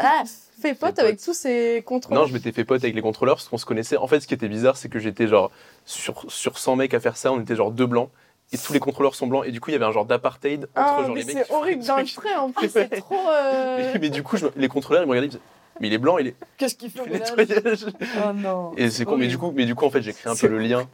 [0.00, 0.22] ah,
[0.60, 0.98] fait pote pote.
[1.00, 2.22] avec tous ces contrôleurs.
[2.22, 3.96] Non, je m'étais fait pote avec les contrôleurs parce qu'on se connaissait.
[3.96, 5.50] En fait, ce qui était bizarre, c'est que j'étais genre
[5.84, 8.08] sur, sur 100 mecs à faire ça, on était genre deux blancs
[8.52, 9.44] et tous les contrôleurs sont blancs.
[9.46, 11.46] Et du coup, il y avait un genre d'apartheid entre Ah, genre mais les mecs.
[11.46, 12.68] c'est horrible dans le en plus.
[12.68, 13.14] C'est trop.
[13.30, 15.42] euh, mais, mais du coup, je les contrôleurs, ils me regardaient, ils me disaient
[15.80, 17.86] mais il est blanc, il est Qu'est-ce qu'il fait au nettoyage.
[18.24, 18.72] Oh non.
[18.76, 20.46] Et c'est con, mais du coup, mais du coup, en fait, j'ai créé un peu
[20.46, 20.86] le lien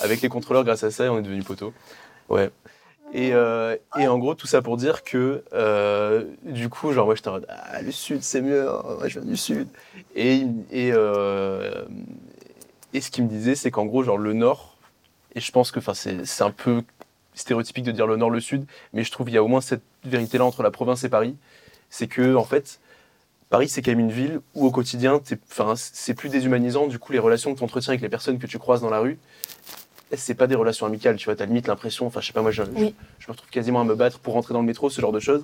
[0.00, 1.72] avec les contrôleurs grâce à ça et on est devenu poteau.
[2.28, 2.50] Ouais.
[3.14, 7.14] Et, euh, et en gros, tout ça pour dire que euh, du coup, genre, moi,
[7.14, 9.68] j'étais en mode, ah, le sud, c'est mieux, hein, moi, je viens du sud.
[10.16, 10.42] Et,
[10.72, 11.84] et, euh,
[12.92, 14.76] et ce qu'il me disait, c'est qu'en gros, genre, le nord,
[15.36, 16.82] et je pense que c'est un peu
[17.34, 19.60] stéréotypique de dire le nord, le sud, mais je trouve qu'il y a au moins
[19.60, 21.36] cette vérité-là entre la province et Paris.
[21.90, 22.80] C'est que, en fait,
[23.48, 25.20] Paris, c'est quand même une ville où au quotidien,
[25.76, 26.88] c'est plus déshumanisant.
[26.88, 28.98] Du coup, les relations que tu entretiens avec les personnes que tu croises dans la
[28.98, 29.18] rue,
[30.16, 31.16] c'est pas des relations amicales.
[31.16, 32.94] Tu vois, t'as limite l'impression, enfin, je sais pas, moi, je, je- Oui.
[33.18, 35.20] je me retrouve quasiment à me battre pour rentrer dans le métro, ce genre de
[35.20, 35.42] choses.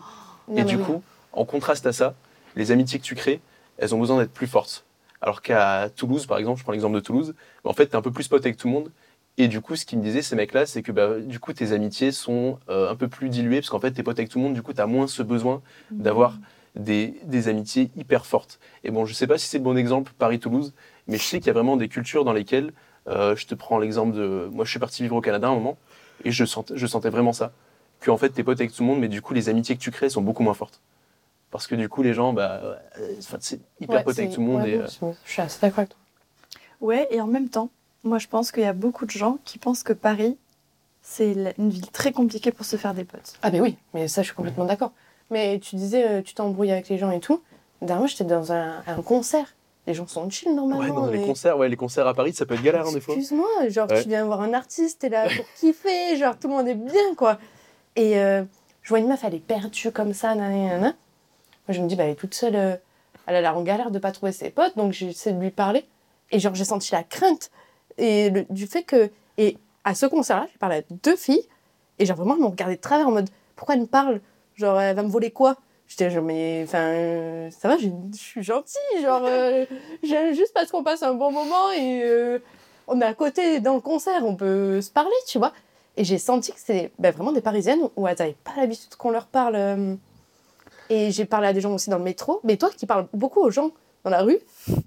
[0.48, 0.82] Non, et du oui.
[0.82, 1.02] coup,
[1.32, 2.14] en contraste à ça,
[2.56, 3.40] les amitiés que tu crées,
[3.78, 4.84] elles ont besoin d'être plus fortes.
[5.20, 8.10] Alors qu'à Toulouse, par exemple, je prends l'exemple de Toulouse, en fait, t'es un peu
[8.10, 8.90] plus pote avec tout le monde.
[9.38, 11.72] Et du coup, ce qu'ils me disaient, ces mecs-là, c'est que bah, du coup, tes
[11.72, 14.44] amitiés sont euh, un peu plus diluées, parce qu'en fait, t'es pote avec tout le
[14.44, 16.38] monde, du coup, t'as moins ce besoin d'avoir
[16.74, 18.58] des, des amitiés hyper fortes.
[18.84, 20.72] Et bon, je sais pas si c'est le bon exemple, Paris-Toulouse,
[21.06, 22.72] mais je sais qu'il y a vraiment des cultures dans lesquelles,
[23.08, 24.48] euh, je te prends l'exemple de...
[24.52, 25.76] Moi, je suis parti vivre au Canada à un moment,
[26.24, 27.52] et je sentais, je sentais vraiment ça.
[28.00, 29.80] Que en fait, t'es pote avec tout le monde, mais du coup, les amitiés que
[29.80, 30.80] tu crées sont beaucoup moins fortes.
[31.50, 32.60] Parce que du coup, les gens, bah,
[32.98, 34.62] euh, enfin, c'est hyper Ouais, pote avec tout le monde.
[34.62, 35.98] ouais, et, euh, je- Je suis assez d'accord avec toi.
[36.80, 37.68] Ouais, et en même temps,
[38.04, 40.38] moi je pense qu'il y a beaucoup de gens qui pensent que Paris,
[41.02, 43.34] c'est une ville très compliquée pour se faire des potes.
[43.42, 44.92] Ah ben oui, mais ça je suis complètement d'accord.
[45.30, 47.42] Mais tu disais, tu t'embrouilles avec les gens et tout.
[47.82, 49.54] Dernièrement, j'étais dans un, un concert.
[49.90, 50.84] Les gens sont chill normalement.
[50.84, 53.00] ouais, dans les concerts, ouais, les concerts à Paris, ça peut être galère hein, des
[53.00, 53.16] fois.
[53.16, 54.00] Excuse-moi, genre Ouais.
[54.04, 57.14] tu viens voir un artiste, t'es là pour kiffer, genre tout le monde est bien
[57.16, 57.38] quoi.
[57.96, 58.44] Et euh,
[58.82, 60.94] je vois une meuf, elle est perdue comme ça, nanana.
[61.66, 62.76] Moi je me dis, bah elle est toute seule, euh,
[63.26, 65.84] elle a l'air en galère de pas trouver ses potes, donc j'essaie de lui parler.
[66.30, 67.50] Et genre j'ai senti la crainte
[67.98, 69.10] et le- du fait que.
[69.38, 71.42] Et à ce concert-là, j'ai parlé à deux filles,
[71.98, 74.20] et genre vraiment elles m'ont regardé de travers en mode, pourquoi elle me parle
[74.54, 75.56] Genre elle va me voler quoi?
[75.90, 79.66] J'étais genre, mais enfin, euh, ça va, je suis gentille, genre, euh,
[80.04, 82.38] j'aime juste parce qu'on passe un bon moment et euh,
[82.86, 85.52] on est à côté dans le concert, on peut se parler, tu vois.
[85.96, 89.10] Et j'ai senti que c'était ben, vraiment des Parisiennes où elles n'avaient pas l'habitude qu'on
[89.10, 89.56] leur parle.
[89.56, 89.94] euh.
[90.90, 92.40] Et j'ai parlé à des gens aussi dans le métro.
[92.44, 93.72] Mais toi qui parles beaucoup aux gens
[94.04, 94.38] dans la rue,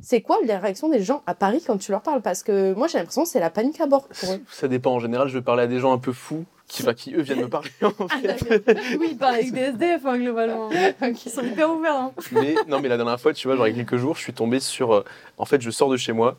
[0.02, 2.22] c'est quoi la réaction des gens à Paris quand tu leur parles?
[2.22, 4.42] Parce que moi j'ai l'impression que c'est la panique à bord pour eux.
[4.52, 4.94] Ça dépend.
[4.94, 7.42] En général, je vais parler à des gens un peu fous qui, qui eux viennent
[7.42, 7.70] me parler.
[7.82, 8.78] En Ah, fait.
[9.00, 10.70] Oui, il parle avec des SDF hein, globalement.
[11.02, 11.96] Ils sont hyper ouverts.
[11.96, 12.12] hein.
[12.32, 14.22] mais non, mais la dernière fois, tu vois, genre il y a quelques jours, je
[14.22, 14.94] suis tombé sur.
[14.94, 15.06] euh,
[15.38, 16.38] en fait, je sors de chez moi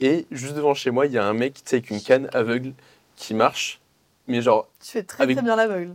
[0.00, 2.28] et juste devant chez moi, il y a un mec, tu sais, avec une canne
[2.32, 2.72] aveugle
[3.16, 3.80] qui marche.
[4.26, 5.94] Mais genre, Tu fais très Avec- très bien l'aveugle.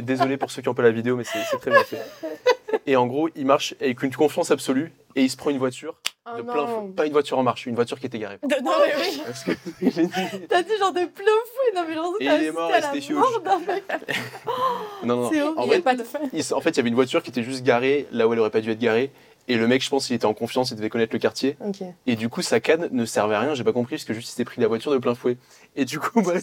[0.00, 2.00] désolé pour ceux qui n'ont pas la vidéo, mais c'est très bien fait.
[2.86, 5.94] Et en gros, il marche avec une confiance absolue et il se prend une voiture
[6.24, 8.38] Ah de plein fou- Pas une voiture en marche, une voiture qui était garée.
[8.42, 9.22] De- non, mais oui.
[9.80, 11.26] Que dit- T'as dit genre de plein
[11.74, 13.42] non mais t'as il est mort, et la c'était mort huge.
[15.04, 15.46] non, non, C'est non.
[15.46, 15.60] horrible.
[15.60, 18.06] En vrai, pas de en fait, il y avait une voiture qui était juste garée
[18.12, 19.10] là où elle aurait pas dû être garée.
[19.48, 21.56] Et le mec, je pense, il était en confiance, il devait connaître le quartier.
[21.66, 21.78] Ok.
[22.06, 24.28] Et du coup, sa canne ne servait à rien, j'ai pas compris, parce que juste
[24.30, 25.36] il s'est pris la voiture de plein fouet.
[25.74, 26.34] Et du coup, moi,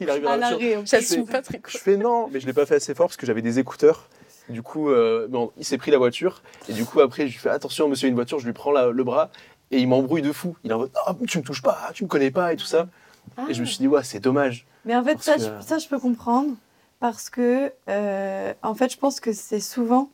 [0.00, 0.82] il arrive à À la voiture.
[0.84, 1.80] Je pas très Je cool.
[1.80, 4.08] fais non, mais je l'ai pas fait assez fort parce que j'avais des écouteurs.
[4.50, 6.42] Du coup, euh, bon, il s'est pris la voiture.
[6.68, 8.88] Et du coup, après, je lui fais attention, monsieur, une voiture, je lui prends la-
[8.90, 9.30] le bras.
[9.70, 10.54] Et il m'embrouille de fou.
[10.64, 12.66] Il est en mode, Ah, tu me touches pas, tu me connais pas, et tout
[12.66, 12.86] ça.
[13.48, 14.66] Et je me suis dit, ouais, c'est dommage.
[14.84, 16.54] Mais en fait, ça, que- je, ça, je peux comprendre
[17.00, 20.10] parce que, euh, en fait, je pense que c'est souvent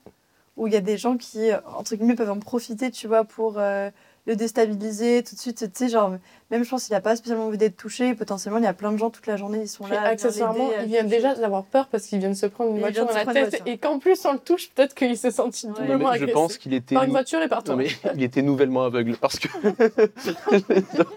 [0.57, 3.25] où il y a des gens qui, euh, entre guillemets, peuvent en profiter, tu vois,
[3.25, 3.91] pour euh,
[4.29, 5.57] le déstabiliser tout de suite.
[5.59, 6.13] Tu sais, genre,
[6.51, 8.15] même je pense qu'il n'a pas spécialement envie d'être touché.
[8.15, 10.03] Potentiellement, il y a plein de gens toute la journée, ils sont Puis là.
[10.03, 12.71] accessoirement, l'aider, à il vient le déjà d'avoir peur parce qu'il vient de se prendre
[12.73, 13.63] une voiture dans la tête voiture.
[13.67, 15.73] et qu'en plus on le touche, peut-être qu'il s'est senti Ouais.
[15.81, 16.95] doublement je pense qu'il était.
[16.95, 17.75] Par une voiture et par toi.
[17.75, 19.49] Non, mais il était nouvellement aveugle parce que.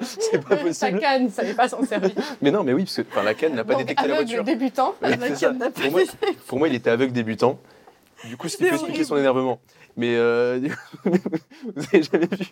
[0.01, 0.99] c'est pas Sa possible.
[0.99, 2.12] canne, ça savait pas s'en servir.
[2.41, 4.30] Mais non, mais oui, parce que enfin, la canne n'a pas Donc, détecté la aveugle
[4.30, 4.43] voiture.
[4.45, 4.95] débutant.
[5.01, 6.01] Ouais, La canne n'a pas Pour moi,
[6.47, 7.59] pour moi, il était aveugle débutant.
[8.26, 9.59] Du coup, ce qui peut expliquer son énervement.
[9.97, 10.69] Mais euh, du
[11.03, 11.09] coup,
[11.75, 12.45] vous avez jamais vu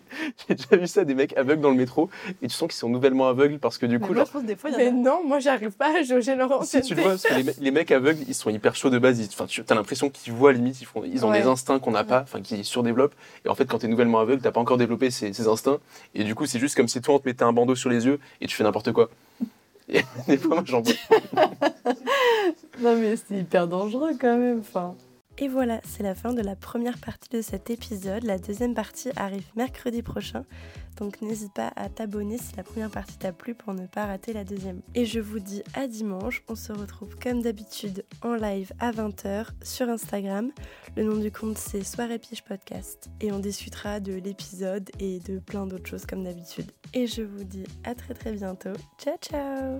[0.47, 2.09] J'ai déjà vu ça, des mecs aveugles dans le métro,
[2.41, 4.31] et tu sens qu'ils sont nouvellement aveugles parce que du Mais coup, moi, genre, je
[4.33, 4.91] pense des fois, y Mais a.
[4.91, 7.53] non, moi j'arrive pas à jauger leur si tu le vois, parce que les, me-
[7.59, 9.21] les mecs aveugles, ils sont hyper chauds de base.
[9.31, 11.41] Enfin, tu as l'impression qu'ils voient limite, ils, font, ils ont Ouais.
[11.41, 13.15] des instincts qu'on n'a pas, enfin, qui surdéveloppent.
[13.45, 15.79] Et en fait, quand tu es nouvellement aveugle, t'as pas encore développé ces, ces instincts.
[16.15, 18.05] Et du coup, c'est juste comme si toi, on te mettait un bandeau sur les
[18.05, 19.09] yeux et tu fais n'importe quoi.
[19.91, 20.83] Et des fois, moi, j'en.
[22.81, 24.59] Non, mais c'est hyper dangereux quand même.
[24.59, 24.95] Enfin.
[25.41, 28.23] Et voilà, c'est la fin de la première partie de cet épisode.
[28.25, 30.43] La deuxième partie arrive mercredi prochain.
[30.97, 34.33] Donc n'hésite pas à t'abonner si la première partie t'a plu pour ne pas rater
[34.33, 34.81] la deuxième.
[34.95, 36.43] Et je vous dis à dimanche.
[36.49, 40.51] On se retrouve comme d'habitude en live à 20h sur Instagram.
[40.97, 43.09] Le nom du compte c'est Soirée Piche Podcast.
[43.21, 46.69] Et on discutera de l'épisode et de plein d'autres choses comme d'habitude.
[46.93, 48.73] Et je vous dis à très très bientôt.
[48.97, 49.79] Ciao ciao